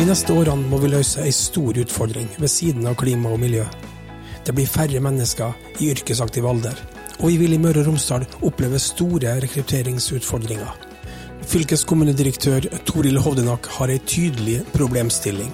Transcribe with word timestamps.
De 0.00 0.06
neste 0.08 0.32
årene 0.32 0.64
må 0.64 0.78
vi 0.80 0.88
løse 0.88 1.20
ei 1.20 1.32
stor 1.36 1.76
utfordring 1.76 2.30
ved 2.40 2.48
siden 2.48 2.86
av 2.88 2.94
klima 2.96 3.28
og 3.34 3.42
miljø. 3.42 3.66
Det 4.46 4.54
blir 4.56 4.64
færre 4.64 4.96
mennesker 5.04 5.82
i 5.84 5.90
yrkesaktiv 5.92 6.46
alder, 6.48 6.78
og 7.18 7.26
vi 7.28 7.34
vil 7.42 7.52
i 7.52 7.58
Møre 7.60 7.82
og 7.82 7.90
Romsdal 7.90 8.24
oppleve 8.48 8.80
store 8.80 9.34
rekrutteringsutfordringer. 9.44 10.70
Fylkeskommunedirektør 11.52 12.70
Toril 12.88 13.20
Hovdenak 13.20 13.68
har 13.74 13.92
ei 13.92 13.98
tydelig 14.08 14.62
problemstilling. 14.72 15.52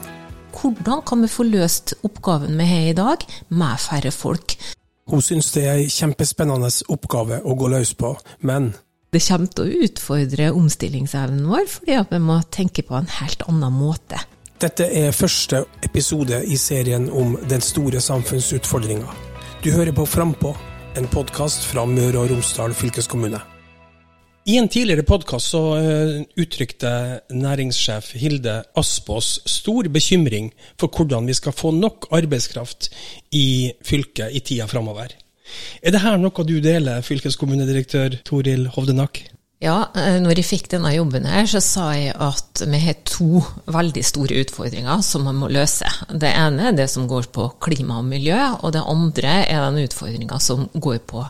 Hvordan 0.55 1.03
kan 1.11 1.27
vi 1.27 1.33
få 1.33 1.49
løst 1.49 1.97
oppgaven 2.07 2.55
vi 2.55 2.69
har 2.71 2.87
i 2.93 2.95
dag, 3.01 3.27
med 3.51 3.83
færre 3.83 4.15
folk? 4.15 4.55
Hun 5.11 5.27
syns 5.27 5.51
det 5.59 5.67
er 5.67 5.81
ei 5.81 5.91
kjempespennende 5.91 6.71
oppgave 6.95 7.43
å 7.43 7.59
gå 7.59 7.75
løs 7.75 7.97
på, 7.99 8.15
men 8.47 8.77
det 9.11 9.27
kommer 9.27 9.51
til 9.51 9.67
å 9.67 9.85
utfordre 9.91 10.49
omstillingsevnen 10.55 11.51
vår, 11.51 11.69
fordi 11.81 12.01
vi 12.15 12.25
må 12.31 12.41
tenke 12.47 12.87
på 12.87 12.95
en 12.95 13.11
helt 13.19 13.43
annen 13.51 13.75
måte. 13.75 14.23
Dette 14.57 14.86
er 14.88 15.12
første 15.12 15.59
episode 15.84 16.38
i 16.48 16.56
serien 16.56 17.10
om 17.12 17.34
den 17.45 17.60
store 17.60 18.01
samfunnsutfordringa. 18.01 19.10
Du 19.60 19.69
hører 19.74 19.92
på 19.92 20.06
Frampå, 20.09 20.55
en 20.97 21.09
podkast 21.12 21.66
fra 21.69 21.84
Møre 21.84 22.23
og 22.23 22.33
Romsdal 22.33 22.73
fylkeskommune. 22.73 23.42
I 24.48 24.56
en 24.56 24.70
tidligere 24.73 25.05
podkast 25.05 25.52
så 25.52 25.61
uh, 25.77 26.24
uttrykte 26.41 26.88
næringssjef 27.37 28.14
Hilde 28.16 28.62
Aspås 28.80 29.42
stor 29.45 29.91
bekymring 29.92 30.48
for 30.80 30.88
hvordan 30.88 31.28
vi 31.28 31.36
skal 31.36 31.52
få 31.52 31.75
nok 31.77 32.09
arbeidskraft 32.16 32.88
i 33.36 33.75
fylket 33.84 34.33
i 34.33 34.41
tida 34.41 34.64
framover. 34.73 35.12
Er 35.84 35.92
det 35.92 36.00
her 36.00 36.16
noe 36.16 36.48
du 36.48 36.56
deler, 36.64 37.05
fylkeskommunedirektør 37.05 38.23
Toril 38.25 38.70
Hovdenak? 38.73 39.27
Ja, 39.66 39.88
eh, 39.98 40.20
når 40.23 40.38
jeg 40.38 40.47
fikk 40.47 40.69
denne 40.70 40.93
jobben 40.95 41.27
her, 41.27 41.47
så 41.51 41.61
sa 41.65 41.88
jeg 41.97 42.15
at 42.23 42.62
vi 42.70 42.79
har 42.84 42.98
to 43.09 43.43
veldig 43.73 44.05
store 44.06 44.42
utfordringer 44.45 45.02
som 45.02 45.27
vi 45.27 45.34
må 45.34 45.51
løse. 45.51 45.89
Det 46.06 46.30
ene 46.30 46.70
er 46.70 46.77
det 46.77 46.87
som 46.92 47.09
går 47.11 47.31
på 47.34 47.48
klima 47.67 47.98
og 47.98 48.06
miljø, 48.06 48.39
og 48.61 48.77
det 48.77 48.84
andre 48.87 49.41
er 49.47 49.64
den 49.67 49.87
utfordringa 49.89 50.39
som 50.42 50.69
går 50.75 51.00
på 51.11 51.25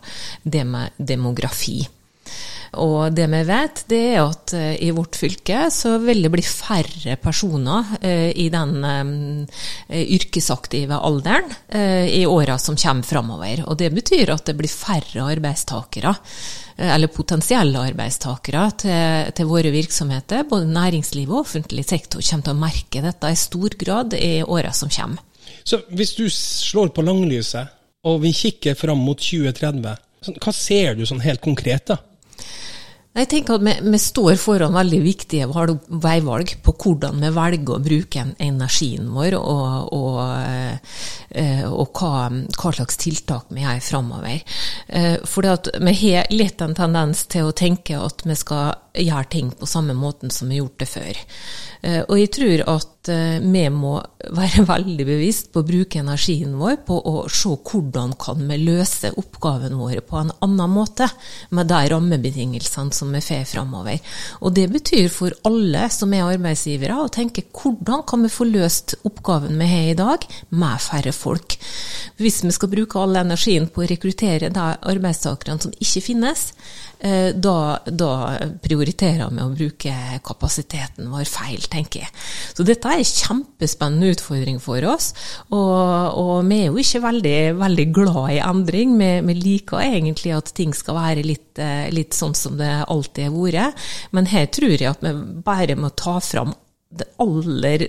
det 0.45 0.67
med 0.69 0.99
demografi. 0.99 1.87
Og 2.83 3.15
det 3.15 3.25
vi 3.33 3.41
vet, 3.49 3.83
det 3.89 4.03
er 4.11 4.21
at 4.27 4.53
eh, 4.59 4.75
i 4.85 4.91
vårt 4.93 5.17
fylke 5.17 5.71
så 5.73 5.95
vil 6.03 6.21
det 6.27 6.33
bli 6.35 6.45
færre 6.45 7.17
personer 7.23 7.95
eh, 8.03 8.35
i 8.37 8.51
den 8.53 9.47
yrkesaktive 9.87 10.99
alderen 10.99 11.55
i 11.73 12.27
åra 12.29 12.59
som 12.61 12.77
kommer 12.77 13.07
framover. 13.07 13.65
Og 13.71 13.79
det 13.81 13.95
betyr 13.97 14.35
at 14.35 14.45
det 14.51 14.59
blir 14.59 14.73
færre 14.73 15.25
arbeidstakere, 15.31 16.13
eller 16.77 17.09
potensielle 17.13 17.81
arbeidstakere, 17.89 18.65
til, 18.83 19.31
til 19.37 19.49
våre 19.49 19.73
virksomheter. 19.73 20.45
Både 20.49 20.69
næringsliv 20.69 21.31
og 21.31 21.45
offentlig 21.45 21.87
sektor 21.89 22.21
kommer 22.21 22.49
til 22.49 22.57
å 22.57 22.61
merke 22.61 23.05
dette 23.05 23.33
i 23.33 23.39
stor 23.41 23.79
grad 23.81 24.17
i 24.19 24.35
åra 24.45 24.75
som 24.77 24.93
kommer. 24.93 25.23
Så 25.67 25.81
hvis 25.95 26.15
du 26.19 26.27
slår 26.31 26.93
på 26.95 27.03
langlyset, 27.07 27.73
og 28.07 28.21
vi 28.23 28.31
kikker 28.37 28.77
fram 28.79 29.01
mot 29.03 29.19
2030, 29.19 29.97
hva 30.43 30.53
ser 30.55 30.95
du 30.99 31.07
sånn 31.09 31.25
helt 31.25 31.43
konkret, 31.43 31.91
da? 31.91 31.99
Jeg 33.17 33.29
tenker 33.33 33.57
at 33.57 33.65
vi, 33.65 33.99
står 34.01 34.37
foran 34.37 34.75
veldig 34.77 34.99
viktige 35.01 35.47
veivalg 35.49 36.51
på 36.65 36.75
hvordan 36.83 37.23
vi 37.23 37.31
velger 37.33 37.77
å 37.77 37.81
bruke 37.81 38.25
energien 38.45 39.09
vår, 39.15 39.39
og, 39.39 39.93
og, 39.97 40.19
eh, 41.33 41.65
og 41.65 41.97
hva, 41.97 42.29
hva, 42.29 42.73
slags 42.77 43.01
tiltak 43.01 43.49
vi 43.57 43.65
har 43.65 43.81
framover. 43.81 44.43
Eh, 44.89 45.17
for 45.25 45.49
vi 45.49 45.97
har 46.03 46.29
litt 46.35 46.61
en 46.61 46.77
tendens 46.77 47.25
til 47.33 47.49
å 47.49 47.57
tenke 47.57 47.97
at 47.97 48.27
vi 48.27 48.37
skal 48.37 48.77
gjøre 48.97 49.31
ting 49.33 49.49
på 49.57 49.69
samme 49.69 49.97
måten 49.97 50.33
som 50.33 50.49
vi 50.51 50.59
har 50.59 50.67
gjort 50.67 50.85
det 50.85 50.91
før. 50.91 51.25
Eh, 51.87 52.03
og 52.03 52.21
jeg 52.21 52.35
tror 52.37 52.67
at 52.77 52.96
eh, 53.13 53.39
vi 53.43 53.65
må 53.73 53.97
være 54.37 54.65
veldig 54.73 55.07
bevisst 55.09 55.51
på 55.53 55.63
å 55.63 55.67
bruke 55.67 56.01
energien 56.01 56.57
vår 56.61 56.79
på 56.87 56.99
å 56.99 57.27
se 57.33 57.53
hvordan 57.57 58.15
kan 58.21 58.43
vi 58.49 58.59
løse 58.63 59.13
oppgavene 59.17 59.79
våre 59.79 60.03
på 60.05 60.19
en 60.21 60.33
annen 60.45 60.73
måte, 60.73 61.09
med 61.51 61.71
de 61.71 61.81
rammebetingelsene 61.93 62.95
som 62.95 63.13
vi 63.15 63.23
får 63.25 63.47
framover. 63.51 64.01
Og 64.43 64.55
det 64.57 64.67
betyr 64.73 65.11
for 65.13 65.35
alle 65.49 65.87
som 65.95 66.15
er 66.15 66.27
arbeidsgivere, 66.27 66.99
å 66.99 67.13
tenke 67.13 67.47
hvordan 67.51 68.05
kan 68.09 68.25
vi 68.27 68.33
få 68.33 68.49
løst 68.49 68.97
oppgaven 69.07 69.59
vi 69.61 69.71
har 69.71 69.93
i 69.93 69.99
dag, 69.99 70.27
med 70.51 70.83
færre 70.83 71.15
folk. 71.15 71.59
Hvis 72.21 72.43
vi 72.45 72.55
skal 72.55 72.73
bruke 72.73 73.01
all 73.01 73.19
energien 73.21 73.69
på 73.71 73.85
å 73.85 73.91
rekruttere 73.91 74.53
de 74.53 74.67
arbeidstakerne 74.91 75.63
som 75.63 75.75
ikke 75.81 76.05
finnes, 76.11 76.51
da, 76.97 77.57
da, 77.87 78.11
prioriterer 78.65 79.29
vi 79.31 79.43
å 79.45 79.51
bruke 79.53 79.95
kapasiteten 80.27 81.11
vår 81.13 81.29
feil, 81.29 81.67
tenker 81.71 82.05
jeg. 82.05 82.13
Så 82.57 82.65
dette 82.67 82.89
er 82.89 83.03
en 83.03 83.11
kjempespennende 83.11 84.15
utfordring 84.15 84.61
for 84.63 84.83
oss. 84.89 85.13
Og, 85.51 86.17
og 86.17 86.49
vi 86.49 86.63
er 86.63 86.71
jo 86.71 86.81
ikke 86.83 87.05
veldig, 87.05 87.39
veldig 87.61 87.87
glad 87.95 88.37
i 88.37 88.43
endring. 88.43 88.97
Vi, 89.01 89.11
vi, 89.29 89.39
liker 89.47 89.85
egentlig 89.85 90.35
at 90.37 90.53
ting 90.57 90.75
skal 90.77 90.99
være 90.99 91.27
litt, 91.27 91.59
eh, 91.63 91.89
litt 91.95 92.17
sånn 92.17 92.37
som 92.37 92.57
det 92.61 92.73
alltid 92.87 93.29
har 93.29 93.37
vært. 93.37 93.89
Men 94.17 94.31
her 94.33 94.49
tror 94.53 94.77
jeg 94.77 94.91
at 94.91 95.05
vi 95.05 95.15
bare 95.47 95.77
må 95.79 95.93
ta 95.95 96.19
fram 96.25 96.55
det 97.01 97.09
aller 97.23 97.87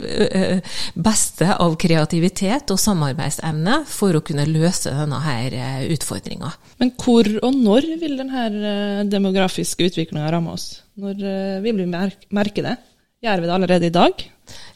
beste 1.07 1.49
av 1.57 1.75
kreativitet 1.79 2.73
og 2.73 2.81
samarbeidsevne 2.81 3.81
for 3.89 4.17
å 4.17 4.23
kunne 4.25 4.47
løse 4.49 4.93
denne 4.93 5.21
her 5.25 5.57
utfordringa. 5.93 6.53
Men 6.81 6.93
hvor 7.01 7.29
og 7.41 7.53
når 7.55 7.91
vil 8.01 8.17
denne 8.19 9.05
demografiske 9.09 9.89
utviklinga 9.89 10.31
ramme 10.33 10.55
oss? 10.57 10.69
Når 10.97 11.21
vil 11.65 11.83
vi 11.83 11.89
merke 11.89 12.65
det? 12.65 12.77
Gjør 13.25 13.41
vi 13.41 13.49
det 13.49 13.55
allerede 13.55 13.89
i 13.89 13.95
dag? 13.95 14.27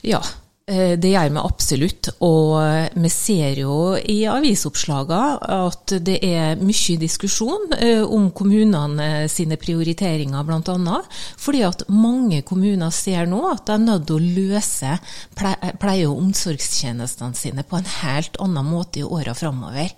Ja, 0.05 0.21
Eh, 0.21 0.40
det 0.69 1.09
gjør 1.09 1.31
vi 1.33 1.41
absolutt, 1.41 2.07
og 2.23 2.93
vi 2.93 3.09
ser 3.11 3.57
jo 3.59 3.95
i 3.97 4.21
avisoppslagene 4.29 5.39
at 5.51 5.93
det 6.05 6.19
er 6.23 6.61
mye 6.61 6.97
diskusjon 7.01 7.73
eh, 7.79 8.03
om 8.05 8.29
kommunene 8.35 9.25
sine 9.31 9.57
prioriteringer, 9.59 10.45
bl.a. 10.45 10.99
Fordi 11.41 11.63
at 11.67 11.83
mange 11.91 12.43
kommuner 12.47 12.93
ser 12.93 13.27
nå 13.27 13.41
at 13.49 13.65
de 13.67 13.75
er 13.75 13.83
nødt 13.87 14.05
til 14.07 14.19
å 14.19 14.35
løse 14.37 14.93
pleie- 15.35 16.07
og 16.07 16.21
omsorgstjenestene 16.21 17.35
sine 17.37 17.65
på 17.67 17.81
en 17.81 17.89
helt 18.03 18.37
annen 18.43 18.69
måte 18.69 19.01
i 19.01 19.07
åra 19.07 19.33
framover. 19.35 19.91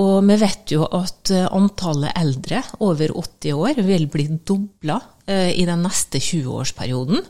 Og 0.00 0.14
vi 0.28 0.38
vet 0.40 0.72
jo 0.76 0.86
at 0.86 1.34
eh, 1.34 1.50
antallet 1.50 2.16
eldre 2.16 2.62
over 2.86 3.12
80 3.18 3.58
år 3.66 3.82
vil 3.82 4.08
bli 4.12 4.30
dobla 4.46 5.02
i 5.26 5.64
den 5.66 5.80
neste 5.82 6.20
20-årsperioden. 6.22 7.24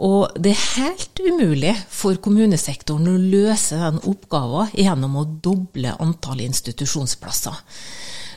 Og 0.00 0.32
det 0.40 0.54
er 0.54 0.68
helt 0.80 1.20
umulig 1.20 1.74
for 1.92 2.16
kommunesektoren 2.24 3.10
å 3.10 3.18
løse 3.20 3.76
den 3.76 4.00
oppgaven 4.08 4.72
gjennom 4.72 5.18
å 5.20 5.26
doble 5.44 5.92
antall 6.00 6.40
institusjonsplasser. 6.46 7.58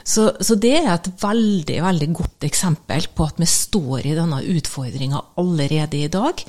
Så, 0.03 0.25
så, 0.43 0.57
det 0.59 0.73
er 0.81 0.89
et 0.91 1.07
veldig 1.21 1.77
veldig 1.85 2.09
godt 2.11 2.43
eksempel 2.43 3.07
på 3.15 3.29
at 3.29 3.37
vi 3.39 3.47
står 3.47 4.09
i 4.09 4.17
denne 4.17 4.41
utfordringa 4.51 5.21
allerede 5.39 6.01
i 6.03 6.09
dag. 6.11 6.43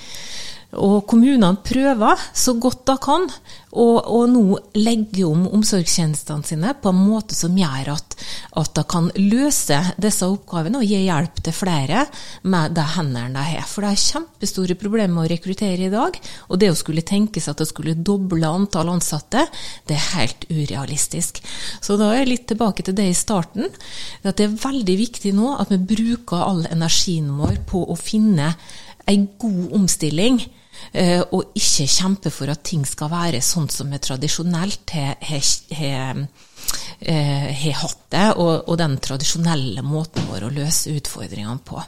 Og 0.81 1.05
kommunene 1.11 1.55
prøver 1.65 2.21
så 2.35 2.55
godt 2.61 2.85
de 2.89 2.97
kan 3.03 3.29
å 3.75 4.21
nå 4.31 4.59
legge 4.79 5.25
om 5.27 5.49
omsorgstjenestene 5.57 6.47
sine 6.47 6.75
på 6.79 6.93
en 6.93 7.01
måte 7.09 7.35
som 7.35 7.57
gjør 7.59 7.91
at, 7.97 8.15
at 8.61 8.71
de 8.77 8.85
kan 8.91 9.09
løse 9.19 9.81
disse 10.01 10.29
oppgavene 10.31 10.79
og 10.79 10.87
gi 10.87 11.01
hjelp 11.09 11.41
til 11.43 11.57
flere 11.57 12.05
med 12.47 12.77
de 12.77 12.87
hendene 12.95 13.35
de 13.35 13.45
har. 13.51 13.67
For 13.67 13.83
det 13.83 13.93
er 13.95 14.05
kjempestore 14.05 14.79
problemer 14.79 15.15
med 15.17 15.25
å 15.25 15.33
rekruttere 15.35 15.89
i 15.89 15.93
dag. 15.93 16.19
Og 16.49 16.63
det 16.63 16.71
å 16.71 16.79
skulle 16.79 17.07
tenke 17.07 17.43
seg 17.43 17.57
at 17.57 17.65
det 17.65 17.71
skulle 17.73 17.97
doble 17.99 18.47
antall 18.47 18.93
ansatte, 18.95 19.47
det 19.91 19.99
er 19.99 20.11
helt 20.21 20.47
urealistisk. 20.53 21.43
Så 21.83 21.99
da 22.01 22.13
er 22.13 22.23
jeg 22.23 22.33
litt 22.33 22.49
tilbake 22.53 22.87
til 22.87 22.97
det 22.97 23.11
i 23.11 23.19
starten. 23.19 23.71
At 24.23 24.39
det 24.39 24.49
er 24.49 24.59
veldig 24.65 24.99
viktig 25.03 25.35
nå 25.35 25.57
at 25.59 25.75
vi 25.75 25.83
bruker 25.95 26.47
all 26.47 26.67
energien 26.71 27.33
vår 27.41 27.65
på 27.71 27.83
å 27.91 27.99
finne 27.99 28.55
en 29.11 29.27
god 29.41 29.75
omstilling 29.77 30.39
og 31.35 31.57
ikke 31.59 31.87
kjempe 31.91 32.31
for 32.31 32.51
at 32.53 32.63
ting 32.67 32.85
skal 32.87 33.11
være 33.13 33.41
sånn 33.45 33.69
som 33.73 33.91
vi 33.91 33.99
tradisjonelt 34.03 34.95
har 34.95 35.17
eh, 37.01 37.71
hatt 37.75 38.03
det, 38.11 38.27
og, 38.37 38.69
og, 38.69 38.75
den 38.81 38.99
tradisjonelle 39.03 39.85
måten 39.87 40.29
vår 40.31 40.49
å 40.49 40.53
løse 40.55 40.95
utfordringene 40.95 41.63
på. 41.67 41.83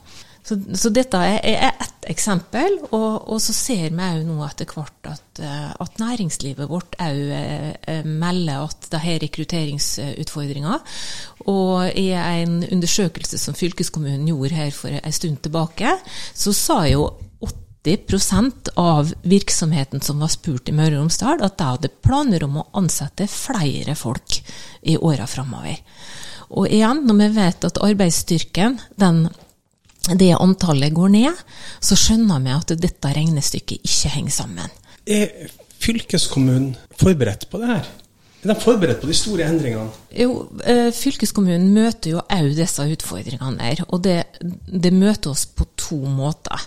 Så, 0.46 0.54
så 0.78 0.93
dette 0.94 1.19
er, 1.19 1.40
er 1.43 1.81
ett 1.82 2.04
eksempel, 2.06 2.76
og, 2.93 3.26
og, 3.32 3.40
så 3.43 3.54
ser 3.56 3.88
vi 3.90 4.04
òg 4.04 4.20
nå 4.28 4.37
etter 4.46 4.70
hvert 4.70 5.08
at, 5.10 5.40
eh, 5.43 5.72
at 5.82 5.98
næringslivet 5.98 6.70
vårt 6.70 6.94
òg 7.02 8.04
melder 8.06 8.69
at 8.69 8.87
det 8.93 9.02
har 9.02 9.22
rekrutteringsutfordringer. 9.25 10.98
Og 11.50 11.98
i 11.98 12.08
en 12.14 12.60
undersøkelse 12.62 13.43
som 13.43 13.58
fylkeskommunen 13.58 14.28
gjorde 14.31 14.54
her 14.54 14.70
for 14.75 14.94
en 14.94 15.19
stund 15.19 15.43
tilbake, 15.43 15.96
så 16.34 16.54
sa 16.54 16.84
jo 16.93 17.08
80% 17.86 18.72
av 18.76 19.12
virksomheten 19.22 20.02
som 20.02 20.20
var 20.22 20.32
spurt 20.32 20.68
i 20.68 20.74
Møre 20.74 20.96
og 20.96 21.06
Romsdal, 21.06 21.42
at 21.44 21.58
de 21.58 21.70
hadde 21.70 21.92
planer 22.02 22.44
om 22.46 22.60
å 22.60 22.68
ansette 22.78 23.28
flere 23.30 23.94
folk 23.98 24.40
i 24.82 24.96
åra 24.98 25.28
framover. 25.30 25.78
Og 26.56 26.70
igjen, 26.70 27.02
når 27.06 27.20
vi 27.22 27.28
vet 27.40 27.66
at 27.66 27.82
arbeidsstyrken 27.82 28.80
den 29.00 29.26
det 30.14 30.30
antallet 30.38 30.94
går 30.94 31.08
ned, 31.10 31.38
så 31.82 31.96
skjønner 31.98 32.42
vi 32.44 32.52
at 32.54 32.74
dette 32.78 33.10
regnestykket 33.10 33.86
ikke 33.88 34.12
henger 34.14 34.34
sammen. 34.36 34.74
Er 35.02 35.48
fylkeskommunen 35.82 36.76
forberedt 36.98 37.48
på 37.50 37.58
det 37.62 37.72
her? 37.72 37.88
Er 38.44 38.52
de 38.52 38.62
forberedt 38.62 39.00
på 39.02 39.08
de 39.10 39.16
store 39.16 39.46
endringene? 39.50 39.90
Jo, 40.14 40.46
eh, 40.62 40.92
Fylkeskommunen 40.94 41.72
møter 41.74 42.12
jo 42.12 42.20
òg 42.22 42.52
disse 42.54 42.84
utfordringene. 42.84 43.58
der, 43.58 43.84
Og 43.88 44.02
det, 44.04 44.24
det, 44.66 44.92
møter 44.92 45.30
oss 45.30 45.46
på 45.46 45.66
to 45.86 45.98
måter. 46.10 46.66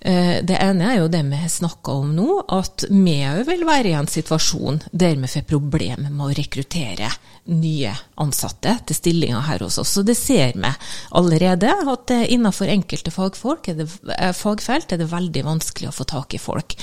Eh, 0.00 0.42
det 0.46 0.58
ene 0.60 0.90
er 0.92 0.98
jo 1.00 1.10
det 1.12 1.22
vi 1.28 1.38
har 1.40 1.52
snakka 1.52 1.94
om 2.02 2.12
nå, 2.16 2.40
at 2.56 2.86
vi 2.90 3.20
òg 3.28 3.44
vil 3.48 3.64
være 3.68 3.92
i 3.92 3.96
en 3.98 4.10
situasjon 4.10 4.82
der 4.92 5.16
vi 5.22 5.30
får 5.30 5.46
problemer 5.48 6.10
med 6.10 6.26
å 6.26 6.36
rekruttere 6.36 7.10
nye 7.46 7.92
ansatte 8.18 8.72
til 8.88 8.98
stillinger 8.98 9.44
her 9.46 9.62
hos 9.62 9.78
oss. 9.78 9.94
Så 9.94 10.02
det 10.06 10.16
ser 10.18 10.56
vi 10.56 10.72
allerede, 11.18 11.70
at 11.92 12.10
innenfor 12.16 12.70
enkelte 12.72 13.12
fagfolk 13.14 13.70
er 13.70 13.80
det, 13.82 13.88
eh, 14.18 14.32
fagfelt 14.34 14.92
er 14.92 14.98
det 14.98 15.10
veldig 15.12 15.44
vanskelig 15.46 15.90
å 15.90 15.94
få 15.94 16.06
tak 16.10 16.34
i 16.34 16.42
folk. 16.42 16.74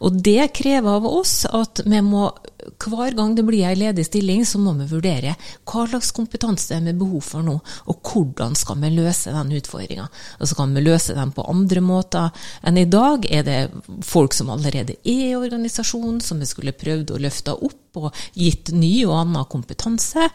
Og 0.00 0.22
det 0.22 0.52
krever 0.54 1.00
av 1.00 1.06
oss 1.06 1.44
at 1.50 1.82
vi 1.84 2.00
må 2.00 2.30
hver 2.84 3.16
gang 3.16 3.34
det 3.36 3.44
blir 3.46 3.66
ei 3.68 3.76
ledig 3.78 4.06
stilling, 4.08 4.44
så 4.46 4.60
må 4.62 4.74
vi 4.78 4.88
vurdere 4.90 5.34
hva 5.68 5.86
slags 5.88 6.12
kompetanse 6.16 6.76
er 6.76 6.84
vi 6.84 6.96
behov 6.98 7.24
for 7.26 7.46
nå, 7.46 7.58
og 7.90 8.10
hvordan 8.10 8.56
skal 8.58 8.80
vi 8.82 8.92
løse 8.94 9.32
den 9.34 9.54
utfordringa. 9.58 10.08
Så 10.40 10.58
kan 10.58 10.74
vi 10.74 10.84
løse 10.84 11.16
den 11.16 11.32
på 11.34 11.46
andre 11.50 11.84
måter 11.84 12.44
enn 12.64 12.80
i 12.80 12.88
dag. 12.90 13.26
Er 13.30 13.46
det 13.46 13.60
folk 14.04 14.36
som 14.36 14.52
allerede 14.54 14.98
er 15.02 15.30
i 15.30 15.36
organisasjonen, 15.38 16.20
som 16.24 16.42
vi 16.42 16.50
skulle 16.50 16.76
prøvd 16.76 17.14
å 17.14 17.24
løfte 17.24 17.56
opp? 17.56 17.80
og 17.94 18.14
gitt 18.34 18.72
ny 18.74 19.04
og 19.06 19.14
annen 19.20 19.46
kompetanse? 19.50 20.28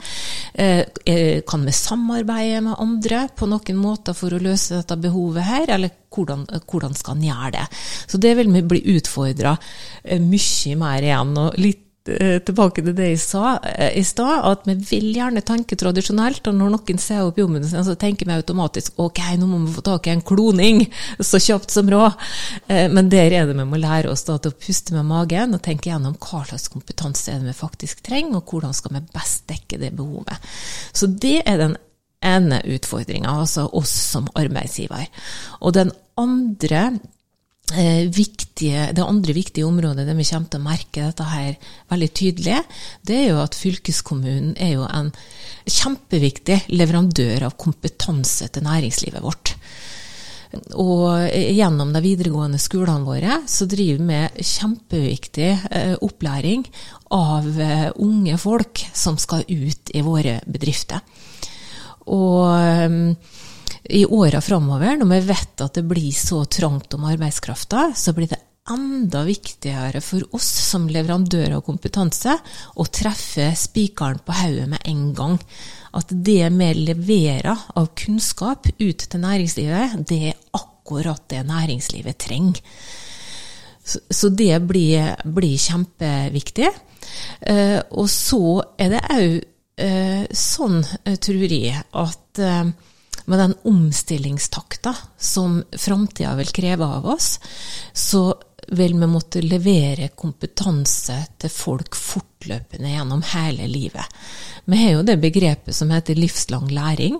Eh, 0.53 0.85
eh, 1.05 1.41
kan 1.47 1.65
vi 1.65 1.73
samarbeide 1.75 2.61
med 2.63 2.79
andre 2.79 3.25
på 3.35 3.49
noen 3.49 3.81
måter 3.81 4.15
for 4.17 4.33
å 4.33 4.39
løse 4.39 4.77
dette 4.77 4.95
behovet 4.95 5.43
her, 5.43 5.75
eller 5.75 5.91
hvordan, 6.09 6.45
hvordan 6.69 6.95
skal 6.97 7.17
en 7.17 7.27
gjøre 7.27 7.51
det? 7.57 7.67
Så 8.07 8.21
det 8.21 8.35
vil 8.39 8.51
vi 8.53 8.65
bli 8.73 8.81
utfordra 8.95 9.57
eh, 10.03 10.21
mye 10.23 10.79
mer 10.79 11.11
igjen. 11.11 11.37
og 11.37 11.59
litt 11.59 11.85
tilbake 12.45 12.83
til 12.83 12.95
det 12.97 13.09
jeg 13.11 13.19
sa 13.21 13.57
eh, 13.65 13.97
i 13.99 14.03
stad, 14.07 14.43
at 14.47 14.65
vi 14.67 14.75
vil 14.89 15.09
gjerne 15.15 15.43
tenke 15.45 15.77
tradisjonelt. 15.79 16.47
Og 16.49 16.55
når 16.57 16.73
noen 16.75 17.01
ser 17.01 17.25
opp 17.25 17.39
jobben 17.39 17.65
sin, 17.67 17.83
så 17.85 17.95
tenker 17.99 18.29
vi 18.29 18.37
automatisk 18.37 18.99
ok, 19.01 19.21
nå 19.39 19.49
må 19.49 19.61
vi 19.65 19.75
få 19.75 19.83
tak 19.85 20.07
i 20.09 20.13
en 20.15 20.23
kloning 20.25 20.81
så 21.31 21.41
kjapt 21.43 21.73
som 21.75 21.91
råd. 21.91 22.17
Eh, 22.67 22.87
men 22.93 23.11
der 23.11 23.33
er 23.33 23.49
det 23.49 23.57
vi 23.57 23.67
må 23.67 23.81
lære 23.81 24.11
oss 24.13 24.25
da, 24.27 24.39
til 24.39 24.53
å 24.53 24.59
puste 24.59 24.95
med 24.97 25.09
magen 25.09 25.57
og 25.57 25.63
tenke 25.65 25.91
gjennom 25.91 26.17
hva 26.17 26.43
slags 26.49 26.69
kompetanse 26.73 27.33
er 27.33 27.43
det 27.43 27.51
vi 27.51 27.59
faktisk 27.59 28.03
trenger, 28.05 28.39
og 28.39 28.49
hvordan 28.49 28.75
skal 28.75 28.97
vi 28.97 29.05
best 29.13 29.45
dekke 29.51 29.79
det 29.81 29.93
behovet. 29.97 30.49
Så 30.93 31.11
det 31.11 31.39
er 31.45 31.61
den 31.61 31.77
ene 32.25 32.59
utfordringa, 32.67 33.37
altså 33.45 33.69
oss 33.79 33.93
som 34.11 34.27
arbeidsgiver. 34.37 35.07
Og 35.63 35.77
den 35.77 35.93
andre 36.19 36.89
Eh, 36.99 37.18
viktige, 38.15 38.89
det 38.95 39.05
andre 39.05 39.35
viktige 39.35 39.67
området 39.67 40.07
der 40.07 40.17
vi 40.17 40.25
kommer 40.27 40.49
til 40.49 40.61
å 40.61 40.65
merke 40.65 41.05
dette 41.09 41.27
her 41.29 41.53
veldig 41.91 42.09
tydelig, 42.17 42.57
det 43.05 43.19
er 43.19 43.27
jo 43.29 43.43
at 43.43 43.57
fylkeskommunen 43.57 44.55
er 44.57 44.73
jo 44.77 44.87
en 44.87 45.11
kjempeviktig 45.69 46.63
leverandør 46.73 47.47
av 47.47 47.57
kompetanse 47.61 48.49
til 48.49 48.65
næringslivet 48.65 49.23
vårt. 49.25 49.55
Og 50.81 51.29
gjennom 51.29 51.91
de 51.93 52.01
videregående 52.01 52.57
skolene 52.61 53.05
våre 53.05 53.35
så 53.45 53.67
driver 53.69 54.07
vi 54.07 54.45
kjempeviktig 54.49 55.49
eh, 55.69 55.93
opplæring 56.01 56.63
av 57.13 57.45
eh, 57.61 57.91
unge 58.01 58.37
folk 58.41 58.81
som 58.97 59.19
skal 59.21 59.45
ut 59.45 59.93
i 59.93 60.01
våre 60.01 60.39
bedrifter. 60.49 61.05
Og 62.09 62.49
i 63.83 64.05
åra 64.05 64.41
framover, 64.41 64.97
når 64.99 65.11
vi 65.13 65.19
vet 65.29 65.63
at 65.63 65.79
det 65.79 65.85
blir 65.87 66.11
så 66.15 66.43
trangt 66.45 66.93
om 66.97 67.07
arbeidskrafta, 67.09 67.91
så 67.95 68.13
blir 68.13 68.29
det 68.31 68.41
enda 68.69 69.23
viktigere 69.23 70.01
for 70.01 70.35
oss 70.35 70.47
som 70.69 70.87
leverandører 70.91 71.55
av 71.57 71.65
kompetanse 71.65 72.35
å 72.75 72.85
treffe 72.85 73.49
spikeren 73.57 74.21
på 74.25 74.35
hodet 74.43 74.67
med 74.75 74.89
en 74.91 75.05
gang. 75.17 75.37
At 75.97 76.11
det 76.11 76.43
vi 76.53 76.69
leverer 76.77 77.69
av 77.79 77.91
kunnskap 77.97 78.69
ut 78.77 79.05
til 79.09 79.23
næringslivet, 79.23 79.95
det 80.09 80.19
er 80.33 80.41
akkurat 80.53 81.23
det 81.31 81.45
næringslivet 81.47 82.19
trenger. 82.21 82.61
Så 83.89 84.29
det 84.29 84.53
blir, 84.69 85.15
blir 85.25 85.57
kjempeviktig. 85.57 86.69
Eh, 87.41 87.79
og 87.89 88.05
så 88.11 88.59
er 88.77 88.91
det 88.93 88.99
òg 89.15 89.39
eh, 89.81 90.27
sånn, 90.29 90.83
eh, 91.07 91.17
tror 91.17 91.55
jeg, 91.55 91.73
at 91.89 92.41
med 93.29 93.39
den 93.39 93.55
omstillingstakta 93.69 94.95
som 95.17 95.61
framtida 95.71 96.35
vil 96.39 96.53
kreve 96.55 96.85
av 96.85 97.07
oss, 97.13 97.37
så 97.93 98.33
vil 98.67 98.93
vi 98.99 99.07
måtte 99.09 99.41
levere 99.41 100.11
kompetanse 100.17 101.15
til 101.41 101.53
folk 101.53 101.97
fortløpende 101.97 102.91
gjennom 102.91 103.23
hele 103.33 103.65
livet. 103.69 104.05
Vi 104.69 104.83
har 104.83 104.97
jo 104.97 105.07
det 105.07 105.17
begrepet 105.21 105.75
som 105.75 105.89
heter 105.93 106.19
livslang 106.19 106.69
læring. 106.73 107.17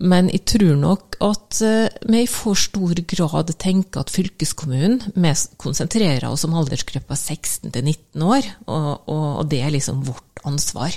Men 0.00 0.28
jeg 0.30 0.44
tror 0.46 0.76
nok 0.78 1.16
at 1.24 1.58
eh, 1.66 1.90
vi 2.06 2.22
i 2.22 2.30
for 2.30 2.54
stor 2.58 2.94
grad 3.10 3.50
tenker 3.58 4.04
at 4.04 4.12
fylkeskommunen 4.14 5.00
Vi 5.16 5.32
konsentrerer 5.58 6.28
oss 6.30 6.46
om 6.46 6.54
aldersgruppa 6.54 7.18
16 7.18 7.72
til 7.74 7.84
19 7.84 8.22
år, 8.22 8.46
og, 8.70 9.08
og, 9.10 9.48
det 9.50 9.64
er 9.64 9.74
liksom 9.74 10.04
vårt 10.06 10.29
ansvar. 10.48 10.94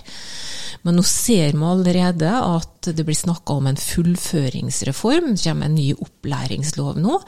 Men 0.83 0.97
nå 0.97 1.03
ser 1.07 1.53
vi 1.55 1.65
allerede 1.67 2.29
at 2.29 2.89
det 2.91 3.05
blir 3.07 3.15
snakka 3.15 3.55
om 3.55 3.69
en 3.69 3.79
fullføringsreform. 3.79 5.33
Det 5.35 5.45
kommer 5.45 5.69
en 5.69 5.77
ny 5.77 5.93
opplæringslov 5.93 6.99
nå. 6.99 7.19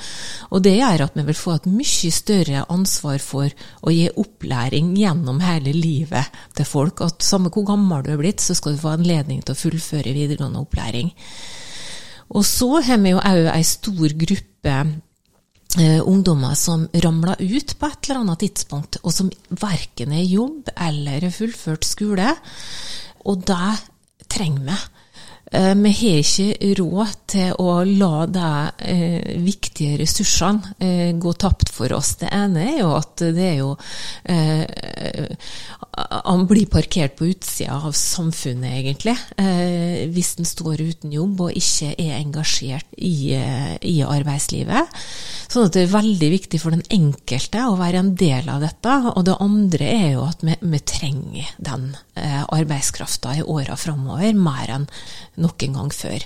Og 0.52 0.64
det 0.66 0.76
gjør 0.78 1.06
at 1.08 1.16
vi 1.16 1.26
vil 1.30 1.40
få 1.40 1.56
et 1.56 1.70
mye 1.72 2.12
større 2.12 2.66
ansvar 2.74 3.22
for 3.24 3.52
å 3.82 3.94
gi 3.96 4.10
opplæring 4.12 4.94
gjennom 5.00 5.40
hele 5.46 5.76
livet 5.76 6.42
til 6.58 6.68
folk. 6.68 7.06
At 7.06 7.24
samme 7.24 7.54
hvor 7.54 7.68
gammel 7.72 8.04
du 8.04 8.12
er 8.16 8.22
blitt, 8.22 8.44
så 8.44 8.58
skal 8.58 8.76
du 8.76 8.84
få 8.84 8.96
anledning 8.98 9.44
til 9.44 9.56
å 9.56 9.62
fullføre 9.62 10.16
videregående 10.16 10.66
opplæring. 10.66 11.14
Og 12.36 12.46
så 12.48 12.82
har 12.82 13.00
vi 13.04 13.14
jo 13.14 13.22
òg 13.22 13.52
ei 13.54 13.64
stor 13.64 14.16
gruppe 14.26 14.78
ungdommer 15.78 16.56
som 16.56 16.86
ramla 17.04 17.36
ut 17.40 17.74
på 17.80 17.88
et 17.90 18.10
eller 18.10 18.22
annet 18.22 18.44
tidspunkt, 18.46 19.00
og 19.04 19.14
som 19.14 19.32
verken 19.50 20.14
er 20.16 20.24
i 20.24 20.34
jobb 20.36 20.70
eller 20.76 21.26
har 21.28 21.36
fullført 21.36 21.88
skole. 21.88 22.30
Og 23.26 23.44
det 23.48 23.72
trenger 24.32 24.70
vi. 24.70 24.78
Eh, 25.52 25.76
vi 25.76 25.92
har 25.94 26.22
ikke 26.24 26.74
råd 26.80 27.12
til 27.30 27.52
å 27.62 27.74
la 27.86 28.26
de 28.26 28.52
eh, 28.82 29.36
viktige 29.46 30.00
ressursene 30.02 30.74
eh, 30.82 31.12
gå 31.22 31.34
tapt 31.38 31.70
for 31.74 31.94
oss. 31.94 32.16
Det 32.22 32.32
ene 32.34 32.64
er 32.72 32.80
jo 32.80 32.94
at 32.98 33.22
det 33.36 33.50
er 33.52 33.60
jo 33.62 33.76
Han 36.26 36.44
blir 36.50 36.68
parkert 36.68 37.16
på 37.16 37.28
utsida 37.30 37.78
av 37.88 37.94
samfunnet, 37.96 38.74
egentlig. 38.82 39.14
Hvis 40.12 40.34
en 40.40 40.48
står 40.48 40.82
uten 40.82 41.14
jobb 41.14 41.46
og 41.46 41.56
ikke 41.56 41.94
er 41.94 42.18
engasjert 42.18 42.98
i, 42.98 43.32
i, 43.32 43.96
arbeidslivet. 44.04 44.92
Sånn 45.48 45.70
at 45.70 45.78
det 45.78 45.86
er 45.86 45.94
veldig 45.94 46.30
viktig 46.34 46.60
for 46.60 46.76
den 46.76 46.84
enkelte 46.92 47.64
å 47.70 47.78
være 47.80 48.02
en 48.02 48.12
del 48.20 48.50
av 48.52 48.66
dette. 48.66 48.98
Og 49.14 49.24
det 49.28 49.38
andre 49.46 49.92
er 49.94 50.10
jo 50.18 50.26
at 50.28 50.44
vi, 50.44 50.58
vi 50.60 50.82
trenger 50.84 51.54
den 51.64 51.88
arbeidskrafta 52.16 53.38
i 53.40 53.48
åra 53.56 53.80
framover 53.80 54.36
mer 54.36 54.76
enn 54.76 54.90
noen 55.42 55.78
gang 55.78 55.92
før. 55.94 56.26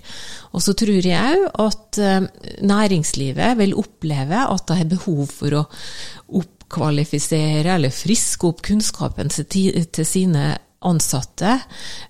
Og 0.54 0.63
så 0.66 0.75
tror 0.78 1.10
jeg 1.10 1.44
òg 1.50 1.68
at 1.70 2.00
eh, 2.04 2.30
næringslivet 2.66 3.58
vil 3.60 3.75
oppleve 3.80 4.46
at 4.46 4.66
det 4.70 4.80
er 4.80 4.94
behov 4.96 5.28
for 5.34 5.58
å 5.60 5.66
oppkvalifisere 6.39 7.75
eller 7.78 7.94
friske 7.94 8.50
opp 8.50 8.63
kunnskapen 8.66 9.32
til 9.34 10.06
sine 10.06 10.51
ansatte 10.86 11.58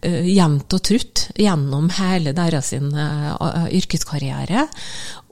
uh, 0.05 0.25
jevnt 0.29 0.75
og 0.77 0.83
trutt 0.85 1.23
gjennom 1.39 1.89
hele 1.97 2.35
deres 2.37 2.73
uh, 2.77 3.65
yrkeskarriere. 3.65 4.67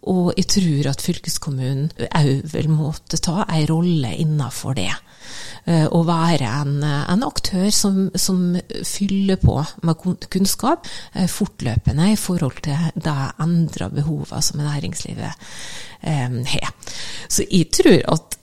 Og 0.07 0.31
jeg 0.37 0.47
tror 0.55 0.89
at 0.93 1.03
fylkeskommunen 1.03 1.91
òg 2.07 2.47
vil 2.53 2.71
måtte 2.71 3.19
ta 3.21 3.43
en 3.45 3.67
rolle 3.69 4.13
innenfor 4.23 4.77
det. 4.79 4.93
Eh, 5.67 5.85
å 5.91 6.01
være 6.07 6.47
en, 6.61 6.79
en 6.83 7.25
aktør 7.27 7.67
som, 7.75 8.07
som, 8.15 8.55
fyller 8.87 9.39
på 9.41 9.57
med 9.87 10.27
kunnskap 10.31 10.87
eh, 11.13 11.27
fortløpende 11.31 12.11
i 12.13 12.19
forhold 12.19 12.61
til 12.65 12.89
de 12.95 13.17
endra 13.43 13.89
behovene 13.91 14.43
som 14.45 14.63
næringslivet 14.63 15.47
eh, 16.07 16.41
har. 16.53 16.73
Så 17.27 17.47
jeg 17.49 17.71
tror 17.75 18.03
at 18.15 18.37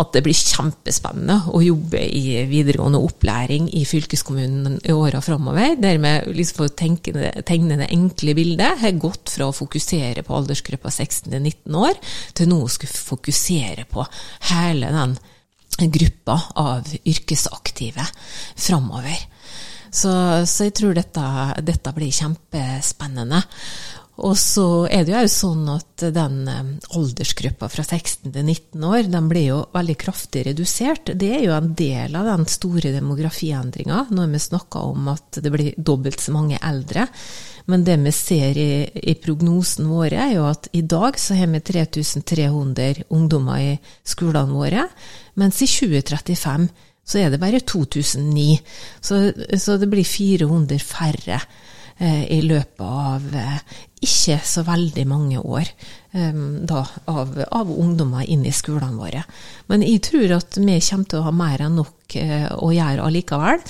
at 0.00 0.14
det 0.16 0.22
blir 0.24 0.36
kjempespennende 0.36 1.52
å 1.52 1.58
jobbe 1.60 2.00
i 2.00 2.46
videregående 2.48 3.00
opplæring 3.04 3.66
i 3.76 3.82
fylkeskommunen 3.84 4.78
i 4.88 4.94
åra 4.96 5.20
framover. 5.20 5.74
Der 5.76 5.98
vi 6.00 6.12
liksom 6.38 6.62
får 6.62 6.72
tegne, 6.80 7.32
tegne 7.44 7.76
det 7.76 7.90
enkle 7.92 8.34
bildet. 8.38 8.80
Har 8.80 8.96
gått 9.02 9.34
fra 9.34 9.50
å 9.50 9.56
fokusere 9.56 10.24
på 10.24 10.38
aldersgruppa 10.38 10.88
16-19 10.88 11.76
år, 11.76 12.00
til 12.32 12.48
nå 12.48 12.62
å 12.64 12.72
skulle 12.72 13.04
fokusere 13.12 13.84
på 13.92 14.06
hele 14.54 14.94
den 14.96 15.14
gruppa 15.78 16.38
av 16.60 16.88
yrkesaktive 17.04 18.04
framover. 18.56 19.16
Så, 19.92 20.12
så, 20.48 20.68
jeg 20.68 20.76
tror 20.78 20.94
dette, 20.96 21.24
dette, 21.60 21.92
blir 21.92 22.14
kjempespennende. 22.16 23.42
Og 24.22 24.36
så 24.38 24.66
er 24.92 25.06
det 25.08 25.14
jo 25.14 25.28
sånn 25.32 25.68
at 25.72 26.04
den 26.14 26.36
eh, 26.48 26.72
aldersgruppa 26.96 27.68
fra 27.72 27.84
16 27.84 28.28
til 28.28 28.44
19 28.44 28.84
år, 28.88 29.06
den 29.12 29.28
blir 29.28 29.46
jo 29.46 29.58
veldig 29.72 29.96
kraftig 30.00 30.46
redusert. 30.50 31.14
Det 31.18 31.30
er 31.38 31.46
jo 31.46 31.54
en 31.56 31.72
del 31.76 32.16
av 32.16 32.28
den 32.28 32.44
store 32.48 32.92
demografiendringa, 32.94 34.06
når 34.12 34.34
vi 34.34 34.42
snakker 34.46 34.92
om 34.92 35.08
at 35.12 35.40
det 35.44 35.52
blir 35.52 35.72
dobbelt 35.76 36.20
så 36.24 36.36
mange 36.36 36.60
eldre. 36.60 37.08
Men 37.70 37.84
det 37.86 37.98
vi 38.02 38.12
ser 38.14 38.58
i, 38.58 38.70
i 39.12 39.14
prognosen 39.22 39.90
våre, 39.90 40.18
er 40.18 40.36
jo 40.36 40.46
at 40.50 40.70
i 40.72 40.82
dag 40.82 41.18
så 41.20 41.36
har 41.38 41.50
vi 41.52 41.60
3300 41.60 43.06
ungdommer 43.14 43.60
i 43.60 43.74
skolene 44.04 44.56
våre, 44.56 44.86
mens 45.38 45.62
i 45.62 45.70
2035 45.70 46.70
så 47.02 47.18
er 47.18 47.32
det 47.32 47.42
bare 47.42 47.60
2009. 47.66 48.58
Så, 49.02 49.20
så 49.58 49.76
det 49.78 49.90
blir 49.90 50.06
400 50.06 50.78
færre 50.82 51.40
Eh, 52.02 52.24
i 52.32 52.40
løpet 52.42 52.82
av 52.82 53.34
eh, 53.36 53.58
ikke 54.02 54.38
så 54.42 54.64
veldig 54.66 55.02
mange 55.06 55.38
år 55.38 55.68
eh, 56.16 56.38
da, 56.66 56.80
av, 57.12 57.36
av, 57.44 57.68
ungdommer 57.70 58.24
inn 58.26 58.46
i 58.48 58.54
skolene 58.54 58.96
våre. 58.98 59.20
Men 59.70 59.84
jeg 59.86 60.00
tror 60.08 60.38
at 60.38 60.56
vi 60.58 60.78
kommer 60.80 61.10
til 61.10 61.20
å 61.20 61.26
ha 61.28 61.34
mer 61.36 61.62
enn 61.66 61.76
nok 61.78 62.16
å 62.58 62.72
gjøre 62.74 63.06
allikevel. 63.06 63.62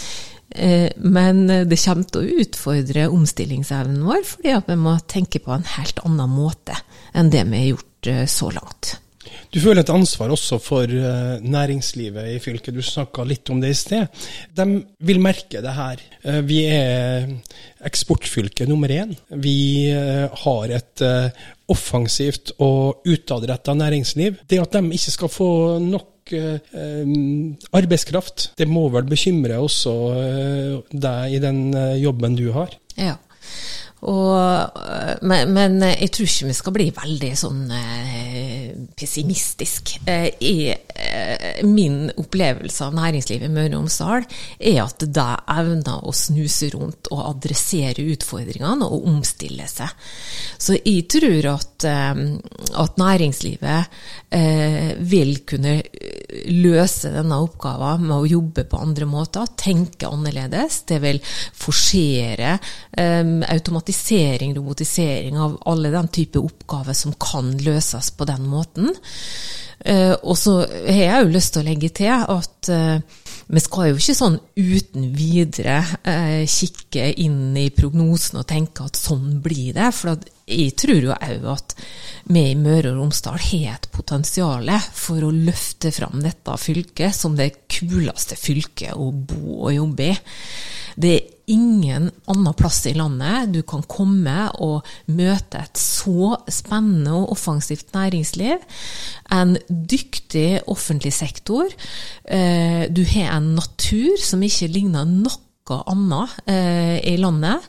Men 0.53 1.47
det 1.49 1.79
kommer 1.81 2.09
til 2.09 2.23
å 2.23 2.41
utfordre 2.43 3.07
omstillingsevnen 3.13 4.03
vår, 4.07 4.25
fordi 4.29 4.57
vi 4.67 4.77
må 4.81 4.97
tenke 5.09 5.41
på 5.43 5.55
en 5.55 5.65
helt 5.77 6.03
annen 6.05 6.33
måte 6.33 6.77
enn 7.17 7.33
det 7.33 7.47
vi 7.49 7.63
har 7.63 7.71
gjort 7.75 8.11
så 8.31 8.51
langt. 8.53 8.97
Du 9.53 9.59
føler 9.61 9.83
et 9.83 9.93
ansvar 9.93 10.33
også 10.33 10.57
for 10.63 10.89
uh, 10.89 11.37
næringslivet 11.45 12.31
i 12.33 12.39
fylket. 12.41 12.73
Du 12.73 12.83
snakka 12.85 13.25
litt 13.29 13.51
om 13.53 13.61
det 13.61 13.73
i 13.73 13.77
sted. 13.77 14.23
De 14.57 14.67
vil 15.05 15.21
merke 15.23 15.61
det 15.65 15.75
her. 15.77 16.01
Vi 16.49 16.63
er 16.73 17.29
eksportfylke 17.85 18.65
nummer 18.71 18.93
én. 18.95 19.13
Vi 19.45 19.91
har 19.91 20.73
et 20.73 21.05
offensivt 21.73 22.55
og 22.63 23.05
utadretta 23.09 23.75
næringsliv. 23.77 24.41
Det 24.49 24.61
at 24.63 24.79
de 24.79 24.97
ikke 24.97 25.15
skal 25.19 25.33
få 25.33 25.51
nok 25.85 26.12
arbeidskraft, 26.33 28.51
det 28.59 28.69
må 28.71 28.87
vel 28.95 29.07
bekymre 29.11 29.61
også 29.63 29.93
deg 30.93 31.37
i 31.37 31.43
den 31.43 31.65
jobben 32.01 32.39
du 32.39 32.49
har? 32.57 32.75
Ja. 32.97 33.19
Og, 34.03 34.79
men, 35.23 35.53
men, 35.55 35.77
jeg 35.87 36.11
tror 36.11 36.27
ikke 36.27 36.49
vi 36.49 36.57
skal 36.59 36.75
bli 36.75 36.87
veldig 36.97 37.31
sånn 37.39 37.61
eh, 37.71 38.73
pessimistisk. 38.99 39.93
Eh, 40.11 40.27
jeg, 40.43 40.79
eh, 40.91 41.61
min 41.69 42.09
opplevelse 42.19 42.89
av 42.89 42.97
næringslivet 42.99 43.47
i 43.47 43.53
Møre 43.53 43.71
og 43.71 43.77
Romsdal 43.77 44.27
er 44.59 44.81
at 44.83 45.07
det 45.07 45.29
evner 45.55 46.03
å 46.03 46.15
snuse 46.19 46.73
rundt 46.75 47.13
og 47.15 47.23
adressere 47.29 48.03
utfordringene 48.17 48.89
og 48.89 49.07
omstille 49.13 49.69
seg. 49.71 49.95
Så 50.59 50.81
jeg 50.81 51.07
tror 51.15 51.53
at, 51.53 51.87
eh, 51.87 52.25
at 52.83 52.99
næringslivet 52.99 54.03
eh, 54.35 54.91
vil 54.99 55.45
kunne 55.47 55.77
løse 56.51 57.13
denne 57.15 57.39
oppgaven 57.47 58.09
med 58.09 58.17
å 58.17 58.31
jobbe 58.35 58.67
på 58.67 58.83
andre 58.83 59.07
måter, 59.07 59.47
tenke 59.55 60.11
annerledes. 60.11 60.83
Det 60.91 60.99
vil 61.07 61.23
forsere, 61.23 62.59
eh, 62.99 63.23
automatisere 63.47 63.92
automatisering, 63.93 64.55
robotisering 64.57 65.39
av 65.39 65.59
alle 65.67 65.91
den 65.91 66.09
type 66.09 66.39
oppgaver 66.39 66.95
som 66.95 67.13
kan 67.13 67.53
løses 67.59 68.11
på 68.11 68.25
den 68.25 68.47
måten. 68.49 68.91
Uh, 69.83 70.15
og 70.23 70.37
så 70.39 70.61
har 70.63 71.03
jeg 71.03 71.25
jo 71.25 71.33
lyst 71.35 71.53
til 71.53 71.63
å 71.63 71.67
legge 71.67 71.89
til 71.91 72.13
at 72.13 72.69
uh, 72.71 73.01
vi 73.53 73.61
skal 73.61 73.89
jo 73.91 73.97
ikke 73.99 74.15
sånn 74.15 74.39
uten 74.55 75.09
videre 75.17 75.81
uh, 76.07 76.47
kikke 76.47 77.09
inn 77.19 77.57
i 77.59 77.71
prognosen 77.75 78.39
og 78.39 78.47
tenke 78.47 78.87
at 78.87 78.97
sånn 78.97 79.41
blir 79.43 79.75
det. 79.75 79.91
For 79.93 80.15
jeg 80.53 80.77
tror 80.79 81.01
jo 81.09 81.15
òg 81.17 81.47
at 81.53 81.77
vi 82.33 82.45
i 82.53 82.59
Møre 82.59 82.93
og 82.93 83.01
Romsdal 83.01 83.41
har 83.43 83.75
et 83.75 83.89
potensial 83.95 84.69
for 84.95 85.25
å 85.27 85.33
løfte 85.35 85.91
fram 85.95 86.21
dette 86.23 86.55
fylket 86.61 87.17
som 87.17 87.35
det 87.39 87.65
kuleste 87.73 88.39
fylket 88.39 88.95
å 88.95 89.11
bo 89.11 89.63
og 89.65 89.75
jobbe 89.75 90.13
i. 90.13 90.17
Det 90.93 91.13
er 91.17 91.29
ingen 91.53 92.11
annen 92.31 92.55
plass 92.57 92.85
i 92.87 92.95
landet 92.95 93.51
du 93.53 93.63
kan 93.67 93.83
komme 93.91 94.47
og 94.63 94.87
møte 95.11 95.63
et 95.65 95.81
så 95.81 96.37
spennende 96.47 97.17
og 97.17 97.33
offensivt 97.35 97.93
næringsliv. 97.97 98.63
En 99.33 99.57
dyktig 99.69 100.63
offentlig 100.71 101.15
sektor. 101.17 101.73
Eh, 102.25 102.87
du 102.93 103.03
har 103.15 103.37
en 103.37 103.55
natur 103.57 104.15
som 104.23 104.45
ikke 104.45 104.71
ligner 104.73 105.09
noe 105.09 105.83
annet 105.89 106.39
eh, 106.51 106.99
i 107.13 107.17
landet. 107.21 107.65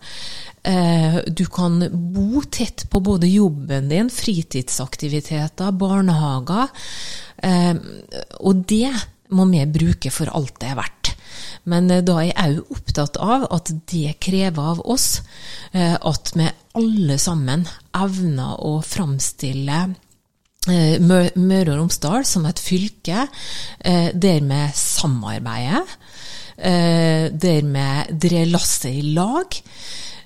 Eh, 1.24 1.32
du 1.32 1.46
kan 1.48 1.80
bo 2.14 2.44
tett 2.52 2.86
på 2.90 3.02
både 3.04 3.32
jobben 3.32 3.90
din, 3.90 4.12
fritidsaktiviteter, 4.12 5.72
barnehager. 5.72 6.70
Og 8.40 8.62
det 8.70 8.92
må 9.36 9.46
vi 9.50 9.66
bruke 9.68 10.12
for 10.14 10.32
alt 10.32 10.60
det 10.62 10.70
er 10.72 10.80
verdt. 10.80 11.14
Men 11.70 11.90
eh, 11.92 12.04
da 12.06 12.20
er 12.22 12.32
jeg 12.32 12.60
òg 12.60 12.78
opptatt 12.78 13.20
av 13.24 13.48
at 13.56 13.72
det 13.92 14.18
krever 14.24 14.72
av 14.74 14.84
oss 14.90 15.22
eh, 15.72 15.96
at 15.96 16.34
vi 16.36 16.48
alle 16.80 17.20
sammen 17.22 17.66
evner 17.96 18.58
å 18.66 18.76
framstille 18.86 19.80
eh, 20.70 20.98
Møre 21.00 21.74
og 21.74 21.78
Romsdal 21.78 22.28
som 22.28 22.48
et 22.50 22.62
fylke 22.62 23.28
der 23.84 24.46
vi 24.48 24.62
samarbeider, 24.78 25.90
der 26.56 27.66
vi 27.68 27.88
drar 28.24 28.52
lasset 28.54 28.94
i 28.94 29.02
lag. 29.16 29.58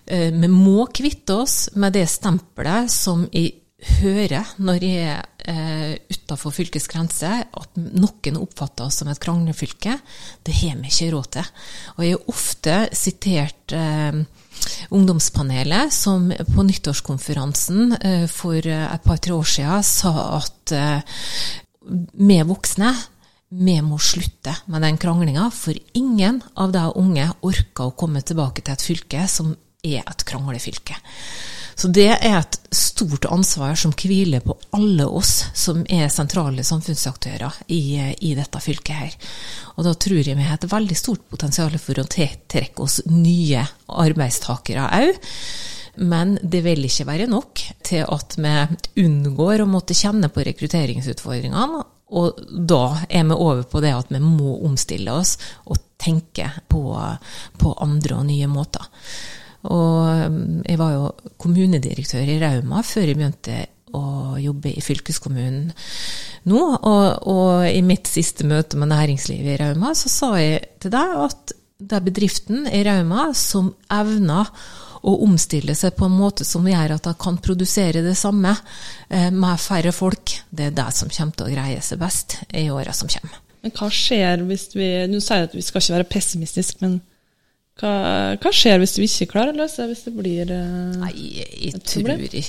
Vi 0.08 0.48
må 0.48 0.86
kvitte 0.96 1.36
oss 1.44 1.56
med 1.76 1.98
det 1.98 2.06
stempelet 2.08 2.92
som 2.94 3.26
jeg 3.34 3.58
hører 4.00 4.54
når 4.64 4.84
jeg 4.84 5.02
er 5.12 5.26
eh, 5.48 5.92
utafor 6.10 6.54
fylkets 6.56 6.88
grense, 6.90 7.30
at 7.46 7.78
noen 7.78 8.40
oppfatter 8.40 8.88
oss 8.88 9.02
som 9.02 9.12
et 9.12 9.22
kranglefylke. 9.22 9.98
Det 10.44 10.56
har 10.62 10.80
vi 10.82 10.90
ikke 10.90 11.12
råd 11.14 11.30
til. 11.38 11.52
Og 11.96 12.04
jeg 12.06 12.16
har 12.16 12.32
ofte 12.34 12.78
sitert 12.98 13.76
eh, 13.78 14.18
ungdomspanelet 14.96 15.94
som 15.94 16.32
på 16.32 16.66
nyttårskonferansen 16.68 18.00
eh, 18.00 18.26
for 18.32 18.58
et 18.58 19.06
par-tre 19.06 19.38
år 19.38 19.54
siden 19.54 19.86
sa 19.86 20.16
at 20.40 20.76
eh, 20.76 21.22
vi 22.18 22.42
voksne 22.44 22.96
vi 23.48 23.78
må 23.80 23.96
slutte 24.04 24.52
med 24.68 24.84
den 24.84 24.98
kranglinga, 25.00 25.46
for 25.56 25.72
ingen 25.96 26.42
av 26.60 26.74
de 26.76 26.82
unge 27.00 27.30
orker 27.48 27.86
å 27.88 27.96
komme 27.96 28.20
tilbake 28.20 28.60
til 28.60 28.76
et 28.76 28.84
fylke 28.84 29.22
som 29.32 29.54
er 29.96 30.04
et 30.04 30.26
kranglefylke. 30.28 30.98
Så 31.78 31.92
det 31.94 32.08
er 32.10 32.40
et 32.40 32.56
stort 32.74 33.28
ansvar 33.30 33.76
som 33.78 33.92
hviler 33.94 34.42
på 34.42 34.56
alle 34.74 35.06
oss 35.06 35.44
som 35.54 35.84
er 35.94 36.10
sentrale 36.10 36.66
samfunnsaktører 36.66 37.60
i, 37.70 37.82
i 38.18 38.32
dette 38.34 38.62
fylket 38.64 38.98
her. 38.98 39.14
Og 39.76 39.86
da 39.86 39.94
tror 39.94 40.24
jeg 40.24 40.40
vi 40.40 40.48
har 40.48 40.58
et 40.58 40.72
veldig 40.72 40.98
stort 40.98 41.28
potensial 41.30 41.78
for 41.78 42.02
å 42.02 42.08
tiltrekke 42.10 42.82
oss 42.82 43.04
nye 43.14 43.62
arbeidstakere 43.94 44.90
òg. 45.04 45.22
Men 46.02 46.40
det 46.42 46.64
vil 46.66 46.90
ikke 46.90 47.08
være 47.12 47.30
nok 47.30 47.62
til 47.86 48.04
at 48.10 48.34
vi 48.42 49.06
unngår 49.06 49.62
å 49.62 49.70
måtte 49.70 49.98
kjenne 49.98 50.34
på 50.34 50.50
rekrutteringsutfordringene. 50.50 51.86
Og 52.18 52.42
da 52.48 52.84
er 53.06 53.26
vi 53.28 53.38
over 53.38 53.66
på 53.70 53.86
det 53.86 53.94
at 53.94 54.10
vi 54.14 54.22
må 54.24 54.58
omstille 54.66 55.14
oss 55.14 55.38
og 55.70 55.78
tenke 56.02 56.50
på, 56.70 56.88
på 57.62 57.80
andre 57.86 58.18
og 58.18 58.30
nye 58.30 58.50
måter. 58.50 58.86
Og 59.66 60.30
um, 60.30 60.62
jeg 60.68 60.80
var 60.80 60.94
jo 60.94 61.10
kommunedirektør 61.42 62.30
i 62.30 62.38
Rauma 62.42 62.84
før 62.86 63.10
jeg 63.10 63.18
begynte 63.18 63.66
å 63.98 64.38
jobbe 64.40 64.74
i 64.76 64.84
fylkeskommunen 64.84 65.70
nå. 66.50 66.64
Og, 66.76 67.06
og, 67.30 67.68
i 67.70 67.82
mitt 67.86 68.10
siste 68.12 68.46
møte 68.48 68.80
med 68.80 68.92
næringslivet 68.92 69.56
i 69.56 69.62
Rauma, 69.62 69.94
så 69.98 70.12
sa 70.12 70.34
jeg 70.42 70.66
til 70.84 70.94
deg 70.94 71.16
at 71.28 71.56
det 71.78 71.98
er 71.98 72.06
bedriften 72.06 72.68
i 72.74 72.82
Rauma 72.86 73.30
som 73.38 73.70
evner 73.94 74.50
å 75.08 75.14
omstille 75.24 75.76
seg 75.78 75.94
på 75.96 76.08
en 76.08 76.16
måte 76.18 76.46
som 76.48 76.66
gjør 76.68 76.96
at 76.96 77.10
de 77.10 77.14
kan 77.22 77.38
produsere 77.44 78.02
det 78.06 78.16
samme 78.18 78.54
eh, 79.10 79.30
med 79.32 79.62
færre 79.62 79.94
folk. 79.96 80.34
Det 80.50 80.70
er 80.70 80.78
det 80.78 80.88
som 80.98 81.12
kommer 81.12 81.38
til 81.38 81.48
å 81.48 81.54
greie 81.54 81.84
seg 81.86 82.02
best 82.02 82.40
i 82.50 82.68
åra 82.74 82.96
som 82.98 83.12
kommer. 83.12 83.38
Men 83.62 83.74
hva 83.78 83.90
skjer 83.94 84.44
hvis 84.48 84.70
vi 84.78 84.90
Du 85.12 85.20
sier 85.22 85.48
at 85.48 85.56
vi 85.56 85.64
skal 85.66 85.82
ikke 85.82 85.98
være 85.98 86.10
pessimistiske, 86.12 86.82
men 86.84 87.00
hva, 87.78 87.94
hva, 88.42 88.52
skjer 88.54 88.82
hvis 88.82 88.96
du 88.98 89.04
ikke 89.06 89.32
klarer 89.36 89.54
å 89.54 89.62
løse 89.62 89.84
det, 89.84 89.92
hvis 89.92 90.06
det 90.08 90.14
blir 90.18 90.54
uh, 90.54 90.98
Nei, 91.04 91.14
jeg, 91.38 91.50
jeg 91.68 91.82
tror 91.86 92.14
jeg, 92.18 92.46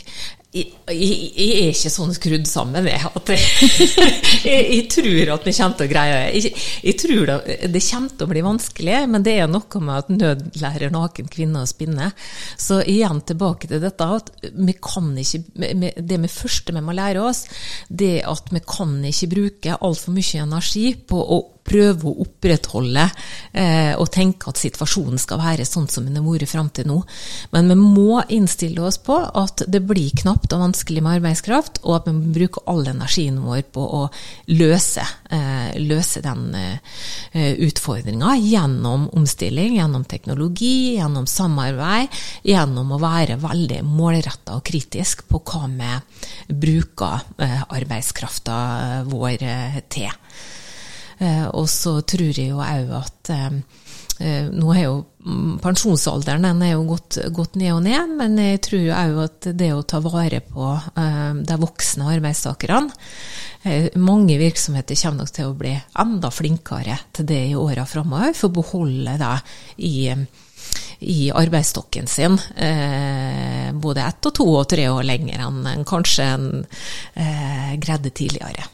jeg, 0.49 0.70
jeg, 0.88 1.49
er 1.61 1.75
ikke 1.75 1.90
sånn 1.92 2.14
skrudd 2.16 2.47
sammen, 2.49 2.87
jeg. 2.88 3.11
At 3.18 3.32
jeg, 4.49 4.87
tror 4.88 5.32
at 5.35 5.44
vi 5.44 5.52
kommer 5.58 5.76
til 5.76 5.85
å 5.85 5.90
greie 5.90 6.14
det. 6.16 6.52
Jeg, 6.87 6.94
tror 7.02 7.28
det, 7.28 7.58
det 7.75 7.82
kommer 7.85 8.14
til 8.14 8.25
å 8.25 8.30
bli 8.30 8.44
vanskelig, 8.47 8.97
men 9.12 9.26
det 9.26 9.35
er 9.42 9.50
noe 9.52 9.82
med 9.85 9.94
at 9.99 10.12
nød 10.14 10.47
lærer 10.62 10.94
naken 10.94 11.28
kvinne 11.32 11.66
å 11.66 11.68
spinne. 11.68 12.08
Så 12.56 12.80
igjen 12.80 13.20
tilbake 13.28 13.68
til 13.68 13.85
dette 13.85 14.08
at 14.08 14.32
vi 14.49 14.76
kan 14.80 15.12
ikke 15.18 15.42
Det 16.08 16.18
med 16.20 16.32
første 16.32 16.73
vi 16.73 16.85
må 16.85 16.97
lære 16.97 17.20
oss, 17.28 17.44
det 17.88 18.12
er 18.23 18.32
at 18.32 18.49
vi 18.54 18.64
kan 18.64 18.97
ikke 19.04 19.32
bruke 19.35 19.76
altfor 19.76 20.16
mye 20.16 20.42
energi 20.49 20.87
på 21.08 21.20
å 21.20 21.42
prøve 21.69 22.09
å 22.09 22.25
opprettholde 22.25 23.05
eh, 23.53 23.93
og 23.99 24.09
tenke 24.15 24.51
at 24.51 24.61
situasjonen 24.61 25.21
skal 25.21 25.41
være 25.43 25.67
sånn 25.69 25.89
som 25.93 26.07
den 26.07 26.19
har 26.19 26.27
vært 26.27 26.51
fram 26.51 26.71
til 26.75 26.89
nå. 26.91 26.99
Men 27.55 27.71
vi 27.73 27.79
må 27.79 28.23
innstille 28.35 28.83
oss 28.89 29.01
på 29.05 29.19
at 29.19 29.65
det 29.69 29.83
blir 29.87 30.15
knapt 30.23 30.55
og 30.57 30.65
vanskelig 30.65 31.05
med 31.05 31.19
arbeidskraft, 31.21 31.83
og 31.85 31.99
at 31.99 32.09
vi 32.09 32.17
må 32.17 32.35
bruke 32.35 32.65
all 32.71 32.85
energien 32.89 33.41
vår 33.45 33.63
på 33.75 33.85
å 34.01 34.03
løse, 34.53 35.05
eh, 35.31 35.77
løse 35.83 36.23
den 36.25 36.49
eh, 36.59 37.55
utfordringa 37.69 38.35
gjennom 38.41 39.09
omstilling, 39.17 39.77
gjennom 39.79 40.05
teknologi, 40.09 40.97
gjennom 40.99 41.29
samarbeid, 41.29 42.13
gjennom 42.49 42.95
å 42.95 43.03
være 43.03 43.39
veldig 43.43 43.83
målretta 43.87 44.59
og 44.59 44.65
kritisk 44.69 45.27
på 45.29 45.43
hva 45.49 45.67
vi 45.69 46.55
bruker 46.55 47.27
eh, 47.39 47.63
arbeidskrafta 47.69 48.59
vår 49.09 49.43
eh, 49.43 49.83
til. 49.91 50.11
Eh, 51.19 51.47
og 51.51 51.67
så 51.71 51.99
tror 52.07 52.31
jeg 52.31 52.53
jo 52.53 52.61
òg 52.63 52.93
at 53.01 53.31
eh, 53.35 53.55
eh, 54.23 54.51
nå 54.55 54.71
er 54.75 54.85
jo 54.85 54.95
mm, 55.27 55.57
pensjonsalderen 55.65 56.47
den 56.47 56.63
er 56.63 56.75
jo 56.77 56.85
gått, 56.93 57.19
gått 57.35 57.59
ned 57.59 57.75
og 57.75 57.83
ned, 57.89 58.15
men 58.21 58.39
jeg 58.39 58.63
tror 58.69 58.87
òg 59.01 59.19
at 59.25 59.49
det 59.59 59.73
å 59.75 59.83
ta 59.83 60.01
vare 60.05 60.41
på 60.47 60.71
de 60.95 61.59
voksne 61.59 62.11
arbeidstakerne 62.15 62.95
Mange 63.99 64.37
virksomheter 64.39 64.97
kommer 64.97 65.25
nok 65.25 65.33
til 65.35 65.49
å 65.49 65.57
bli 65.59 65.73
enda 65.99 66.31
flinkere 66.31 66.95
til 67.13 67.27
det 67.27 67.41
i 67.51 67.57
åra 67.59 67.83
framover, 67.91 68.31
for 68.39 68.49
å 68.49 68.55
beholde 68.61 69.17
det 69.19 69.33
i, 69.85 70.15
i 71.11 71.19
arbeidsstokken 71.35 72.07
sin 72.09 72.39
både 73.83 74.07
ett 74.07 74.31
og 74.31 74.37
to 74.39 74.47
og 74.61 74.71
tre 74.71 74.87
år 74.95 75.11
lenger 75.11 75.43
enn 75.49 75.85
kanskje 75.91 76.31
en 76.39 76.49
greide 77.83 78.15
tidligere. 78.15 78.71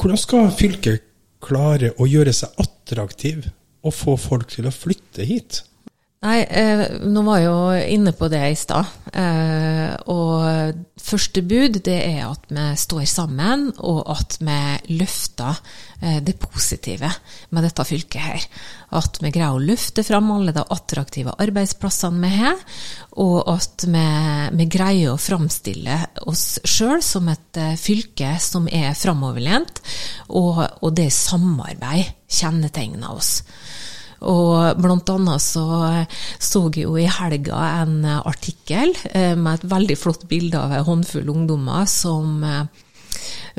Hvordan 0.00 0.24
skal 0.24 0.50
fylket 0.56 1.11
klare 1.42 1.92
å 1.98 2.06
gjøre 2.08 2.34
seg 2.36 2.54
attraktiv 2.62 3.48
og 3.82 3.94
få 3.96 4.16
folk 4.20 4.52
til 4.54 4.68
å 4.68 4.74
flytte 4.74 5.26
hit? 5.26 5.62
Nei, 6.22 6.44
eh, 6.46 6.84
nå 7.02 7.22
var 7.26 7.40
jeg 7.40 7.48
jo 7.48 7.94
inne 7.96 8.12
på 8.14 8.28
det 8.30 8.42
i 8.52 8.58
stad. 8.58 8.86
Eh, 9.10 9.90
og 10.06 10.76
første 11.02 11.42
bud 11.42 11.80
det 11.82 11.96
er 11.98 12.20
at 12.28 12.46
vi 12.46 12.66
står 12.78 13.08
sammen, 13.10 13.64
og 13.82 14.04
at 14.14 14.36
vi 14.38 14.58
løfter 15.00 15.58
eh, 15.98 16.20
det 16.22 16.36
positive 16.38 17.10
med 17.50 17.66
dette 17.66 17.88
fylket 17.88 18.22
her. 18.22 18.46
At 18.94 19.18
vi 19.18 19.34
greier 19.34 19.58
å 19.58 19.66
løfte 19.66 20.06
fram 20.06 20.30
alle 20.30 20.54
de 20.54 20.62
attraktive 20.62 21.34
arbeidsplassene 21.42 22.22
vi 22.22 22.32
har, 22.38 22.62
og 23.18 23.42
at 23.56 23.88
vi, 23.90 24.06
vi 24.62 24.70
greier 24.70 25.16
å 25.16 25.20
framstille 25.20 25.98
oss 26.30 26.60
sjøl 26.62 27.02
som 27.02 27.34
et 27.34 27.58
eh, 27.58 27.74
fylke 27.74 28.36
som 28.38 28.70
er 28.70 28.94
framoverlent, 28.94 29.82
og, 30.30 30.68
og 30.86 30.94
det 31.02 31.10
samarbeid 31.18 32.14
kjennetegner 32.30 33.10
oss. 33.10 33.40
Og 34.28 34.78
blant 34.82 35.10
annet 35.12 35.42
så 35.42 35.66
så 36.42 36.66
jeg 36.70 36.86
jo 36.86 36.96
i 37.00 37.08
helga 37.10 37.58
en 37.82 38.04
artikkel 38.04 38.94
eh, 39.12 39.34
med 39.38 39.58
et 39.58 39.68
veldig 39.72 39.98
flott 39.98 40.26
bilde 40.30 40.60
av 40.60 40.72
en 40.76 40.88
håndfull 40.88 41.28
ungdommer 41.32 41.86
som 41.90 42.42
eh, 42.46 42.64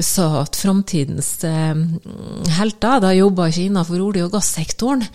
sa 0.04 0.26
at 0.42 0.58
framtidens 0.58 1.30
eh, 1.48 1.84
helter 2.58 3.04
da 3.04 3.14
jobber 3.16 3.52
ikke 3.52 3.68
innenfor 3.68 4.02
olje- 4.04 4.26
og 4.26 4.34
gassektoren. 4.34 5.06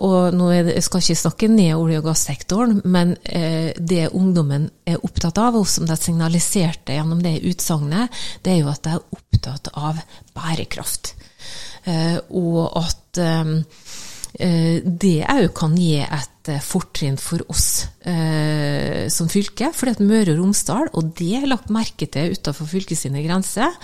Og 0.00 0.34
nå 0.34 0.48
skal 0.82 1.02
jeg 1.02 1.14
ikke 1.14 1.22
snakke 1.22 1.50
ned 1.52 1.74
olje- 1.76 2.00
og 2.00 2.08
gassektoren, 2.08 2.80
men 2.88 3.14
det 3.22 4.08
ungdommen 4.16 4.70
er 4.88 5.04
opptatt 5.04 5.38
av, 5.42 5.60
og 5.60 5.68
som 5.68 5.86
de 5.86 5.98
signaliserte 6.00 6.96
gjennom 6.96 7.20
det 7.22 7.36
utsagnet, 7.52 8.16
det 8.42 8.56
er 8.56 8.60
jo 8.62 8.72
at 8.72 8.82
de 8.88 8.96
er 8.96 9.18
opptatt 9.18 9.70
av 9.76 10.00
bærekraft. 10.34 11.12
Og 12.32 12.64
at 12.80 13.08
Eh, 13.18 13.62
det 14.38 15.26
òg 15.26 15.48
kan 15.56 15.74
gi 15.74 15.98
et 16.04 16.50
eh, 16.52 16.62
fortrinn 16.62 17.18
for 17.18 17.42
oss 17.50 17.88
eh, 18.06 19.08
som 19.10 19.30
fylke. 19.30 19.72
at 19.90 20.02
Møre 20.04 20.36
og 20.36 20.42
Romsdal, 20.44 20.90
og 20.94 21.12
det 21.18 21.32
er 21.40 21.50
lagt 21.50 21.72
merke 21.74 22.06
til 22.06 22.36
utenfor 22.36 22.70
fylkets 22.70 23.08
grenser, 23.10 23.74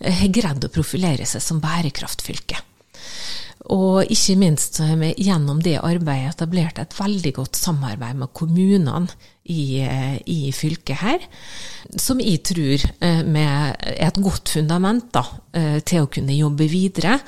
eh, 0.00 0.22
har 0.24 0.34
greid 0.34 0.66
å 0.66 0.72
profilere 0.74 1.26
seg 1.28 1.44
som 1.44 1.62
bærekraftfylke. 1.62 2.58
Og 3.72 4.10
ikke 4.12 4.34
minst 4.36 4.76
så 4.76 4.90
har 4.90 4.98
vi 5.00 5.14
gjennom 5.24 5.62
det 5.64 5.78
arbeidet 5.80 6.34
etablert 6.34 6.80
et 6.82 6.96
veldig 6.98 7.30
godt 7.38 7.56
samarbeid 7.56 8.18
med 8.20 8.32
kommunene 8.36 9.06
i, 9.44 9.80
eh, 9.80 10.16
i 10.28 10.52
fylket 10.52 11.00
her, 11.00 11.24
som 12.00 12.20
jeg 12.20 12.42
tror 12.44 12.84
eh, 13.00 13.22
er 13.24 13.74
et 14.08 14.20
godt 14.20 14.52
fundament 14.52 15.10
da, 15.12 15.22
eh, 15.56 15.78
til 15.80 16.04
å 16.04 16.10
kunne 16.12 16.36
jobbe 16.36 16.68
videre 16.68 17.18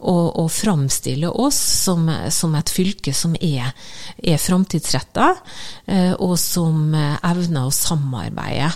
og, 0.00 0.38
og 0.40 0.48
framstille 0.52 1.28
oss 1.28 1.60
som, 1.84 2.08
som, 2.32 2.56
et 2.56 2.72
fylke 2.72 3.12
som 3.16 3.36
er, 3.40 3.72
er 4.16 4.40
framtidsretta, 4.40 5.28
og 6.22 6.36
som 6.40 6.94
evner 6.94 7.66
å 7.66 7.74
samarbeide 7.74 8.70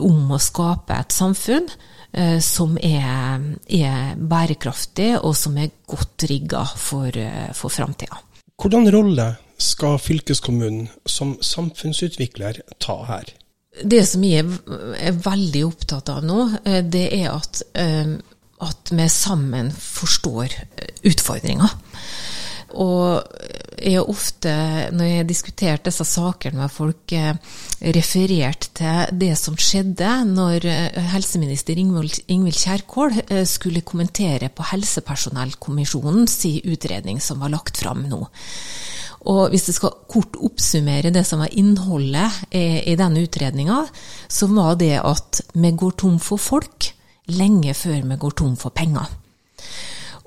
om 0.00 0.32
å 0.34 0.40
skape 0.40 0.96
et 0.96 1.16
samfunn 1.16 1.68
Eh, 1.68 1.99
som 2.42 2.76
er, 2.82 3.42
er, 3.70 4.16
bærekraftig, 4.16 5.12
og 5.22 5.36
som 5.36 5.58
er 5.58 5.70
godt 5.86 6.26
rigga 6.30 6.64
for, 6.76 7.10
eh, 7.14 7.52
for 7.54 7.72
framtida. 7.72 8.18
Hvordan 8.60 8.90
rolle 8.92 9.28
skal 9.60 9.98
fylkeskommunen 9.98 10.88
som 11.06 11.36
samfunnsutvikler 11.40 12.62
ta 12.80 12.96
her? 13.08 13.30
Det 13.84 14.02
som 14.08 14.24
jeg 14.26 14.44
er 14.98 15.20
veldig 15.22 15.62
opptatt 15.68 16.10
av 16.12 16.24
nå, 16.26 16.40
eh, 16.64 16.82
det 16.82 17.06
er 17.22 17.30
at, 17.32 17.62
at 18.60 18.92
vi 18.92 19.08
sammen 19.08 19.70
forstår 19.70 20.56
utfordringa. 21.06 21.70
Og 22.70 23.22
har 23.80 24.08
ofte, 24.10 24.52
når 24.94 25.06
jeg 25.06 25.18
har 25.20 25.28
diskutert 25.28 25.84
disse 25.86 26.04
sakene 26.08 26.62
med 26.62 26.72
folk, 26.72 27.12
eh, 27.12 27.36
referert 27.96 28.68
til 28.76 29.12
det 29.20 29.32
som 29.40 29.56
skjedde 29.60 30.10
når 30.28 30.66
eh, 30.68 30.98
helseminister 31.12 31.78
Ingvild 31.80 32.58
Kjerkol 32.58 33.16
eh, 33.26 33.44
skulle 33.48 33.84
kommentere 33.86 34.50
på 34.52 34.66
Helsepersonellkommisjonens 34.72 36.38
utredning 36.64 37.20
som 37.24 37.40
var 37.40 37.54
lagt 37.54 37.80
fram 37.80 38.04
nå. 38.10 38.20
Og 39.30 39.42
hvis 39.52 39.68
jeg 39.68 39.76
skal 39.76 39.98
kort 40.08 40.38
oppsummere 40.40 41.12
det 41.12 41.26
som 41.28 41.42
var 41.42 41.52
innholdet 41.52 42.38
i 42.56 42.94
denne 42.96 43.20
utredninga, 43.26 43.82
så 44.32 44.48
var 44.48 44.78
det 44.80 44.94
at 44.96 45.42
vi 45.52 45.74
går 45.76 45.98
tom 46.00 46.16
for 46.24 46.40
folk 46.40 46.88
lenge 47.36 47.74
før 47.76 48.00
vi 48.00 48.16
går 48.16 48.38
tom 48.40 48.56
for 48.56 48.72
penger. 48.72 49.12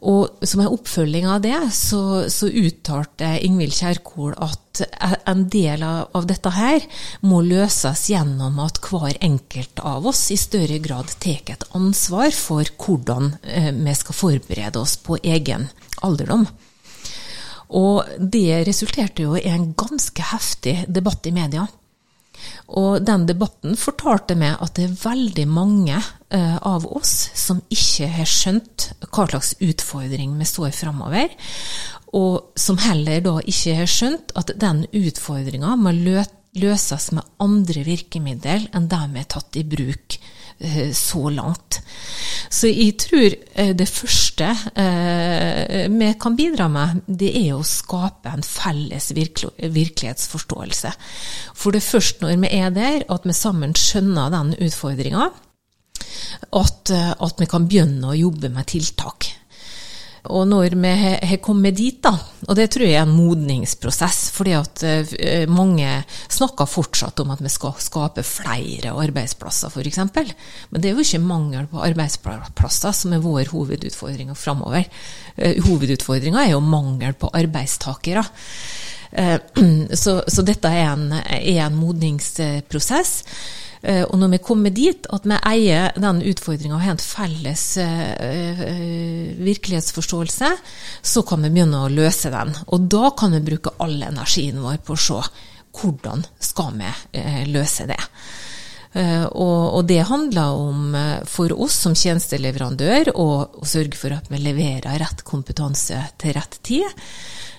Og 0.04 0.44
som 0.44 0.60
en 0.60 0.74
oppfølging 0.74 1.28
av 1.32 1.44
det, 1.46 1.56
så, 1.72 2.26
så 2.28 2.50
uttalte 2.50 3.30
Ingvild 3.46 3.76
Kjerkol 3.78 4.34
at 4.36 4.82
en 5.30 5.46
del 5.54 5.84
av, 5.86 6.26
dette 6.28 6.52
her 6.52 6.84
må 7.24 7.40
løses 7.46 8.08
gjennom 8.12 8.58
at 8.64 8.82
hver 8.84 9.16
enkelt 9.24 9.80
av 9.80 10.08
oss 10.10 10.26
i 10.34 10.40
større 10.40 10.82
grad 10.84 11.14
tar 11.24 11.54
et 11.54 11.64
ansvar 11.78 12.34
for 12.36 12.68
hvordan 12.84 13.36
eh, 13.44 13.72
vi 13.72 13.96
skal 13.96 14.18
forberede 14.18 14.82
oss 14.82 14.98
på 15.00 15.22
egen 15.24 15.70
alderdom. 16.04 16.48
Og 17.74 18.04
det 18.20 18.66
resulterte 18.68 19.24
jo 19.24 19.38
i 19.40 19.48
en 19.50 19.72
ganske 19.78 20.28
heftig 20.34 20.84
debatt 20.92 21.32
i 21.32 21.36
media. 21.36 21.64
Og 22.74 23.04
den 23.06 23.26
debatten 23.30 23.78
fortalte 23.80 24.36
meg 24.40 24.58
at 24.64 24.76
det 24.78 24.88
er 24.88 25.00
veldig 25.04 25.46
mange 25.50 25.98
uh, 25.98 26.58
av 26.66 26.88
oss 26.90 27.30
som 27.38 27.62
ikke 27.74 28.10
har 28.16 28.30
skjønt 28.30 28.90
hva 29.10 29.28
slags 29.30 29.54
utfordring 29.64 30.36
vi 30.40 30.48
står 30.48 30.74
framover, 30.76 31.34
og 32.14 32.54
som 32.60 32.80
heller 32.82 33.24
da 33.26 33.40
ikke 33.42 33.78
har 33.82 33.90
skjønt 33.90 34.36
at 34.40 34.54
den 34.62 34.86
utfordringa 34.94 35.76
må 35.82 35.94
løses 35.94 37.10
med 37.18 37.26
andre 37.42 37.86
virkemidler 37.88 38.68
enn 38.74 38.90
de 38.90 39.02
vi 39.14 39.24
har 39.24 39.32
tatt 39.36 39.60
i 39.60 39.66
bruk 39.68 40.18
uh, 40.18 40.90
så 40.96 41.28
langt. 41.34 41.82
Så 42.54 42.70
jeg 42.70 42.94
tror 43.02 43.34
eh, 43.34 43.72
det 43.74 43.88
første 43.90 44.52
eh, 44.78 45.88
vi 45.90 46.10
kan 46.22 46.36
bidra 46.38 46.68
med, 46.70 47.02
det 47.08 47.32
er 47.40 47.56
å 47.56 47.66
skape 47.66 48.30
en 48.30 48.46
felles 48.46 49.10
virkelighetsforståelse. 49.16 50.92
For 51.58 51.74
det 51.74 51.82
er 51.82 51.88
først 51.88 52.22
når 52.22 52.38
vi 52.44 52.52
er 52.60 52.76
der, 52.76 53.08
at 53.10 53.26
vi 53.26 53.34
sammen 53.38 53.74
skjønner 53.78 54.34
den 54.36 54.54
utfordringa, 54.68 55.32
at, 56.54 56.94
eh, 56.94 57.14
at 57.18 57.42
vi 57.42 57.50
kan 57.50 57.66
begynne 57.70 58.12
å 58.12 58.20
jobbe 58.20 58.54
med 58.54 58.70
tiltak. 58.70 59.33
Og 60.32 60.46
når 60.48 60.78
vi 60.80 60.92
har 61.28 61.40
kommet 61.44 61.76
dit, 61.76 61.98
da, 62.00 62.14
og 62.48 62.56
det 62.56 62.70
tror 62.72 62.86
jeg 62.88 62.96
er 62.96 63.04
en 63.04 63.12
modningsprosess, 63.12 64.30
fordi 64.32 64.54
at 64.56 64.84
eh, 64.88 65.44
mange 65.52 65.98
snakker 66.32 66.70
fortsatt 66.70 67.20
om 67.20 67.34
at 67.34 67.42
vi 67.44 67.52
skal 67.52 67.76
skape 67.84 68.24
flere 68.24 68.94
arbeidsplasser, 69.04 69.74
f.eks. 69.74 70.00
Men 70.72 70.80
det 70.80 70.90
er 70.90 70.96
jo 70.96 71.04
ikke 71.04 71.20
mangel 71.28 71.68
på 71.68 71.84
arbeidsplasser 71.84 72.96
som 72.96 73.18
er 73.18 73.26
vår 73.26 73.52
hovedutfordring 73.52 74.32
framover. 74.40 74.88
Eh, 75.36 75.60
hovedutfordringa 75.66 76.46
er 76.46 76.54
jo 76.54 76.64
mangel 76.64 77.20
på 77.20 77.32
arbeidstakere. 77.44 78.24
Eh, 79.12 79.36
så, 80.06 80.22
så 80.24 80.48
dette 80.48 80.72
er 80.72 80.88
en, 80.94 81.10
er 81.20 81.66
en 81.66 81.76
modningsprosess. 81.76 83.26
Eh, 83.84 84.04
og 84.08 84.16
når 84.16 84.30
vi 84.38 84.40
kommer 84.44 84.72
dit 84.72 85.08
at 85.12 85.26
vi 85.28 85.38
eier 85.50 85.92
den 86.00 86.22
utfordringa 86.24 86.78
og 86.78 86.86
har 86.86 86.96
en 86.96 87.04
felles 87.04 87.64
uh, 87.84 88.62
virkelighetsforståelse, 89.44 90.52
så 91.04 91.24
kan 91.28 91.44
vi 91.44 91.52
begynne 91.52 91.84
å 91.84 91.92
løse 91.92 92.32
den. 92.32 92.54
Og 92.72 92.88
da 92.92 93.12
kan 93.20 93.36
vi 93.36 93.44
bruke 93.52 93.76
all 93.84 93.98
energien 94.08 94.64
vår 94.64 94.80
på 94.88 94.96
å 94.96 95.04
se 95.10 95.20
hvordan 95.74 96.24
skal 96.40 96.76
vi 96.78 96.90
løse 97.50 97.88
det. 97.90 97.98
Og, 99.34 99.80
det 99.90 100.04
handler 100.06 100.54
om 100.54 100.94
for 101.26 101.50
oss 101.66 101.80
som 101.82 101.96
tjenesteleverandør 101.98 103.10
å 103.18 103.26
sørge 103.66 103.98
for 103.98 104.14
at 104.14 104.30
vi 104.30 104.38
leverer 104.38 105.02
rett 105.02 105.24
kompetanse 105.26 105.98
til 106.22 106.36
rett 106.38 106.60
tid. 106.62 106.86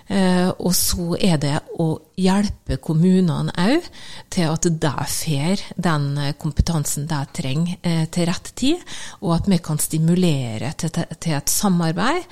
Eh, 0.06 0.50
og 0.60 0.74
så 0.76 1.14
er 1.16 1.38
det 1.40 1.54
å 1.80 1.86
hjelpe 2.20 2.76
kommunene 2.84 3.54
òg 3.56 3.86
til 4.32 4.50
at 4.52 4.68
de 4.68 4.92
får 5.08 5.64
den 5.80 6.08
kompetansen 6.40 7.08
de 7.08 7.20
trenger 7.32 7.78
eh, 7.80 8.04
til 8.12 8.28
rett 8.28 8.52
tid, 8.56 8.84
og 9.22 9.38
at 9.38 9.48
vi 9.48 9.60
kan 9.64 9.80
stimulere 9.80 10.74
til, 10.76 10.92
til 10.92 11.38
et 11.38 11.52
samarbeid. 11.52 12.28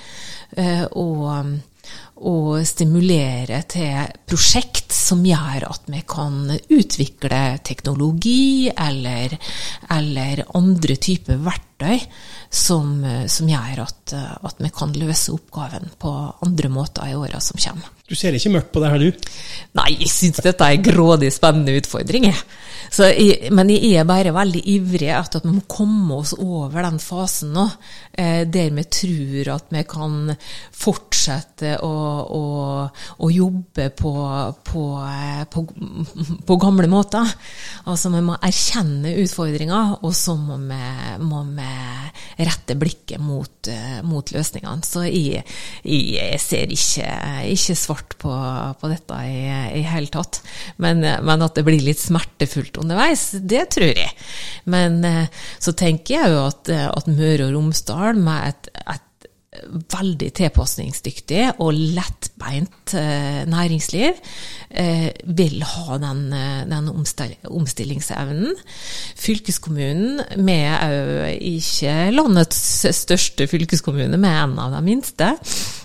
Eh, 0.61 0.85
og 0.92 1.58
og 2.28 2.62
stimulere 2.66 3.62
til 3.70 4.12
prosjekt 4.28 4.92
som 4.94 5.24
gjør 5.26 5.66
at 5.68 5.88
vi 5.90 6.02
kan 6.08 6.52
utvikle 6.52 7.42
teknologi 7.64 8.70
eller, 8.70 9.35
eller 9.96 10.44
andre 10.58 10.96
typer 11.02 11.40
verktøy 11.42 11.98
som, 12.52 13.00
som 13.26 13.48
gjør 13.48 13.82
at, 13.82 14.14
at, 14.14 14.61
vi 14.61 14.70
kan 14.74 14.92
løse 14.94 15.32
oppgaven 15.35 15.94
på 15.98 16.12
andre 16.46 16.70
måter 16.72 17.11
i 17.11 17.16
åra 17.18 17.40
som 17.40 17.58
kommer. 17.61 17.88
Du 18.08 18.16
ser 18.18 18.37
ikke 18.37 18.52
mørkt 18.52 18.72
på 18.74 18.82
det 18.82 18.90
her, 18.92 19.00
du? 19.00 19.28
Nei, 19.78 19.88
jeg 20.02 20.11
syns 20.12 20.42
dette 20.44 20.66
er 20.68 20.82
grådig 20.85 21.30
spennende 21.32 21.78
utfordringer. 21.80 22.42
Jeg, 22.92 23.48
men 23.56 23.70
jeg 23.72 23.94
er 23.96 24.08
bare 24.08 24.35
veldig 24.37 24.61
ivrig 24.68 25.08
etter 25.08 25.40
at 25.40 25.46
vi 25.46 25.54
må 25.54 25.62
komme 25.70 26.18
oss 26.20 26.35
over 26.37 26.85
den 26.85 26.98
fasen 27.00 27.54
nå, 27.56 27.64
eh, 28.12 28.42
der 28.44 28.74
vi 28.76 28.85
tror 28.98 29.52
at 29.54 29.72
vi 29.72 29.85
kan 29.88 30.35
fortsette 30.76 31.78
å, 31.80 31.92
å, 32.12 32.42
å 33.22 33.31
jobbe 33.33 33.88
på, 33.98 34.12
på, 34.66 34.85
på, 35.53 35.64
på, 36.48 36.59
gamle 36.62 36.88
måter. 36.90 37.29
Altså 37.90 38.12
vi 38.12 38.22
må 38.25 38.37
erkjenne 38.38 39.14
utfordringer, 39.22 39.96
og 40.03 40.14
så 40.16 40.37
må 40.38 40.59
vi, 40.62 40.81
må 41.22 41.42
vi 41.53 41.68
rette 42.42 42.77
blikket 42.79 43.22
mot, 43.22 43.70
mot 44.09 44.33
løsningene. 44.35 44.87
Så 44.87 45.05
jeg, 45.09 45.44
jeg 45.85 46.40
ser 46.42 46.72
ikke, 46.72 47.09
ikke 47.53 47.79
svart 47.79 48.16
på 48.22 48.33
dette 48.90 49.22
i, 49.29 49.38
det 49.77 49.87
hele 49.90 50.12
tatt. 50.12 50.42
Men, 50.83 51.03
men, 51.03 51.44
at 51.44 51.57
det 51.59 51.66
blir 51.66 51.83
litt 51.83 52.01
smertefullt 52.03 52.81
underveis, 52.83 53.31
det 53.40 53.66
tror 53.77 53.92
jeg. 53.92 54.12
Men 54.72 55.01
eh, 55.07 55.42
så 55.62 55.75
tenker 55.77 56.18
jeg 56.18 56.35
jo 56.35 56.44
at, 56.46 56.70
at 56.70 57.11
Møre 57.11 57.48
og 57.48 57.57
Romsdal 57.57 58.20
med 58.20 58.53
et, 58.53 58.70
et 58.87 59.09
veldig 59.53 60.31
tilpasningsdyktig 60.33 61.43
og 61.61 61.77
lettbeint 61.77 62.95
eh, 62.97 63.43
næringsliv 63.51 64.17
eh, 64.71 65.11
vil 65.37 65.61
ha 65.69 65.99
den, 66.01 66.23
eh, 66.33 66.62
den 66.71 66.88
omstillingsevnen. 66.88 68.57
Fylkeskommunen, 69.21 70.23
vi 70.41 70.57
er 70.57 70.95
jo 70.97 71.29
ikke 71.53 71.97
landets 72.17 72.62
største 72.97 73.47
fylkeskommune, 73.51 74.17
er 74.17 74.41
en 74.47 74.57
av 74.62 74.73
de 74.73 74.83
minste. 74.87 75.35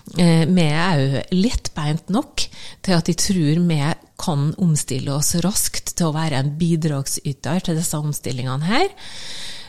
Vi 0.07 0.63
er 0.63 1.01
jo 1.01 1.23
lettbeint 1.35 2.07
nok 2.15 2.45
til 2.85 2.95
at 2.95 3.09
de 3.09 3.17
tror 3.19 3.59
vi 3.67 3.81
kan 4.17 4.47
omstille 4.63 5.11
oss 5.13 5.35
raskt 5.43 5.91
til 5.97 6.07
å 6.07 6.15
være 6.15 6.39
en 6.39 6.55
bidragsyter 6.57 7.67
til 7.67 7.77
disse 7.77 7.99
omstillingene 7.99 8.71
her. 8.71 8.87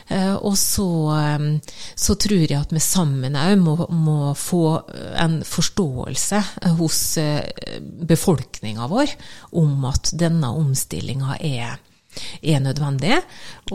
Eh, 0.09 0.35
og 0.35 0.57
så, 0.57 0.87
eh, 1.17 1.73
så, 1.95 2.15
tror 2.15 2.41
jeg 2.41 2.57
at 2.57 2.73
vi 2.73 2.81
sammen 2.81 3.37
òg 3.37 3.59
må, 3.61 3.75
må, 3.93 4.33
få 4.37 4.63
en 5.21 5.39
forståelse 5.45 6.41
hos 6.79 7.01
eh, 7.21 7.77
befolkninga 8.09 8.89
vår 8.89 9.13
om 9.61 9.85
at 9.89 10.09
denne 10.17 10.49
omstillinga 10.57 11.37
er, 11.45 11.77
er 12.41 12.65
nødvendig, 12.65 13.21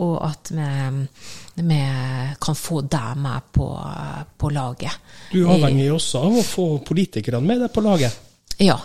og 0.03 0.15
at 0.27 0.51
vi, 0.51 0.67
vi 1.63 1.81
kan 2.43 2.59
få 2.59 2.83
deg 2.83 3.23
med 3.23 3.51
på, 3.55 3.71
på 4.35 4.51
laget. 4.51 5.01
Du 5.31 5.45
er 5.45 5.55
avhengig 5.55 5.87
også 5.95 6.27
av 6.27 6.39
å 6.41 6.45
få 6.45 6.69
politikerne 6.85 7.43
med 7.45 7.63
deg 7.63 7.71
på 7.71 7.85
laget? 7.85 8.23
Ja, 8.61 8.77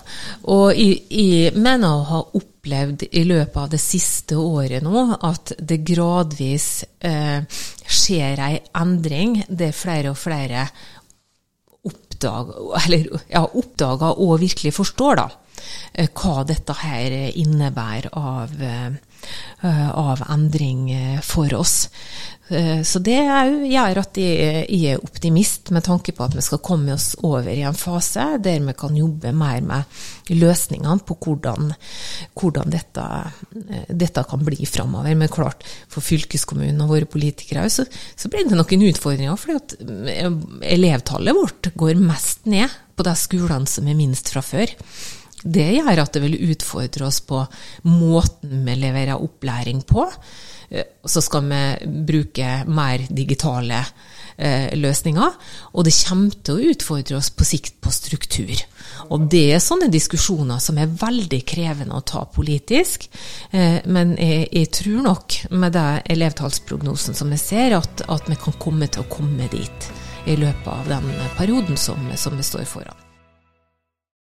og 0.50 0.72
jeg, 0.74 1.04
jeg, 1.14 1.52
mener 1.54 1.92
å 1.94 2.06
ha 2.09 2.20
opplevd 2.40 3.04
i 3.14 3.22
løpet 3.28 3.59
av 3.62 3.68
det 3.70 3.78
siste 3.83 4.35
året 4.35 4.83
nå 4.83 5.04
at 5.26 5.52
det 5.62 5.78
gradvis 5.87 6.83
eh, 7.06 7.44
skjer 7.87 8.42
ei 8.48 8.56
endring. 8.80 9.38
Det 9.46 9.68
er 9.70 9.76
flere 9.76 10.11
og 10.11 10.18
flere 10.18 10.64
oppdager, 11.87 13.06
ja, 13.30 13.44
oppdager 13.46 14.18
og 14.18 14.40
virkelig 14.42 14.74
forstår 14.74 15.22
da, 15.22 15.28
eh, 15.94 16.11
hva 16.11 16.42
dette 16.48 16.74
her 16.83 17.14
innebærer 17.30 18.11
av, 18.18 18.59
eh, 18.59 18.90
av 19.62 20.22
endring 20.30 20.90
eh, 20.92 21.20
for 21.20 21.54
oss. 21.54 21.88
Eh, 22.50 22.83
så 22.83 22.98
det 22.98 23.18
gjør 23.70 24.00
at 24.00 24.18
jeg 24.18 24.78
er 24.90 24.98
optimist 24.98 25.70
med 25.70 25.85
tanke 25.87 26.11
på 26.16 26.24
at 26.26 26.35
vi 26.35 26.42
skal 26.42 26.62
komme 26.66 26.96
oss 26.96 27.12
over 27.22 27.46
i 27.52 27.62
en 27.66 27.78
fase 27.78 28.24
der 28.42 28.64
vi 28.64 28.74
kan 28.78 28.96
jobbe 28.98 29.30
mer 29.37 29.61
med 29.62 30.00
løsningene 30.35 31.04
på 31.06 31.14
hvordan, 31.22 31.70
hvordan 32.35 32.74
dette, 32.74 33.06
eh, 33.68 33.87
dette, 33.87 34.26
kan 34.30 34.42
bli 34.46 34.66
framover. 34.66 35.14
Men 35.14 35.30
klart, 35.30 35.62
for 35.90 36.02
fylkeskommunen 36.02 36.83
og 36.83 36.96
våre 36.96 37.11
politikere 37.11 37.68
så, 37.70 37.87
så 37.87 38.30
blir 38.30 38.48
det 38.48 38.59
noen 38.59 38.87
utfordringer. 38.90 39.38
fordi 39.38 40.11
eh, 40.11 40.28
elevtallet 40.74 41.38
vårt 41.38 41.70
går 41.78 42.02
mest 42.02 42.50
ned 42.50 42.70
på 42.98 43.06
de 43.06 43.14
skolene 43.16 43.70
som 43.70 43.87
er 43.87 43.98
minst 43.98 44.35
fra 44.35 44.42
før. 44.42 44.74
Det 45.42 45.66
gjør 45.79 46.03
at 46.03 46.14
det 46.14 46.22
vil 46.26 46.38
utfordre 46.53 47.09
oss 47.09 47.20
på 47.24 47.42
måten 47.88 48.64
vi 48.66 48.76
leverer 48.76 49.20
opplæring 49.20 49.83
på. 49.88 50.07
Eh, 50.70 50.85
så 51.05 51.22
skal 51.24 51.48
vi 51.48 51.62
bruke 52.07 52.50
mer 52.68 53.07
digitale 53.09 53.81
eh, 54.37 54.76
løsninger. 54.79 55.38
Og 55.72 55.87
det 55.87 55.96
kommer 55.96 56.37
til 56.44 56.55
å 56.59 56.74
utfordre 56.74 57.18
oss 57.18 57.31
på 57.35 57.46
sikt 57.48 57.81
på 57.83 57.92
struktur. 57.94 58.55
Og 59.11 59.26
det 59.33 59.46
er 59.55 59.64
sånne 59.64 59.90
diskusjoner 59.92 60.62
som 60.62 60.79
er 60.79 60.92
veldig 61.00 61.42
krevende 61.48 61.96
å 61.96 62.05
ta 62.07 62.24
politisk. 62.31 63.09
Eh, 63.50 63.81
men 63.87 64.16
jeg, 64.18 64.48
jeg 64.53 64.72
tror 64.81 65.05
nok 65.09 65.40
med 65.50 65.76
den 65.76 66.00
elevtallsprognosen 66.16 67.18
som 67.18 67.33
vi 67.33 67.40
ser, 67.40 67.79
at, 67.81 68.07
at, 68.09 68.29
vi 68.31 68.38
kan 68.38 68.59
komme 68.61 68.90
til 68.92 69.05
å 69.05 69.11
komme 69.11 69.48
dit 69.50 69.92
i 70.29 70.37
løpet 70.37 70.68
av 70.68 70.90
den 70.90 71.14
perioden 71.38 71.81
som, 71.81 72.11
som 72.20 72.37
vi 72.37 72.44
står 72.46 72.68
foran. 72.68 72.99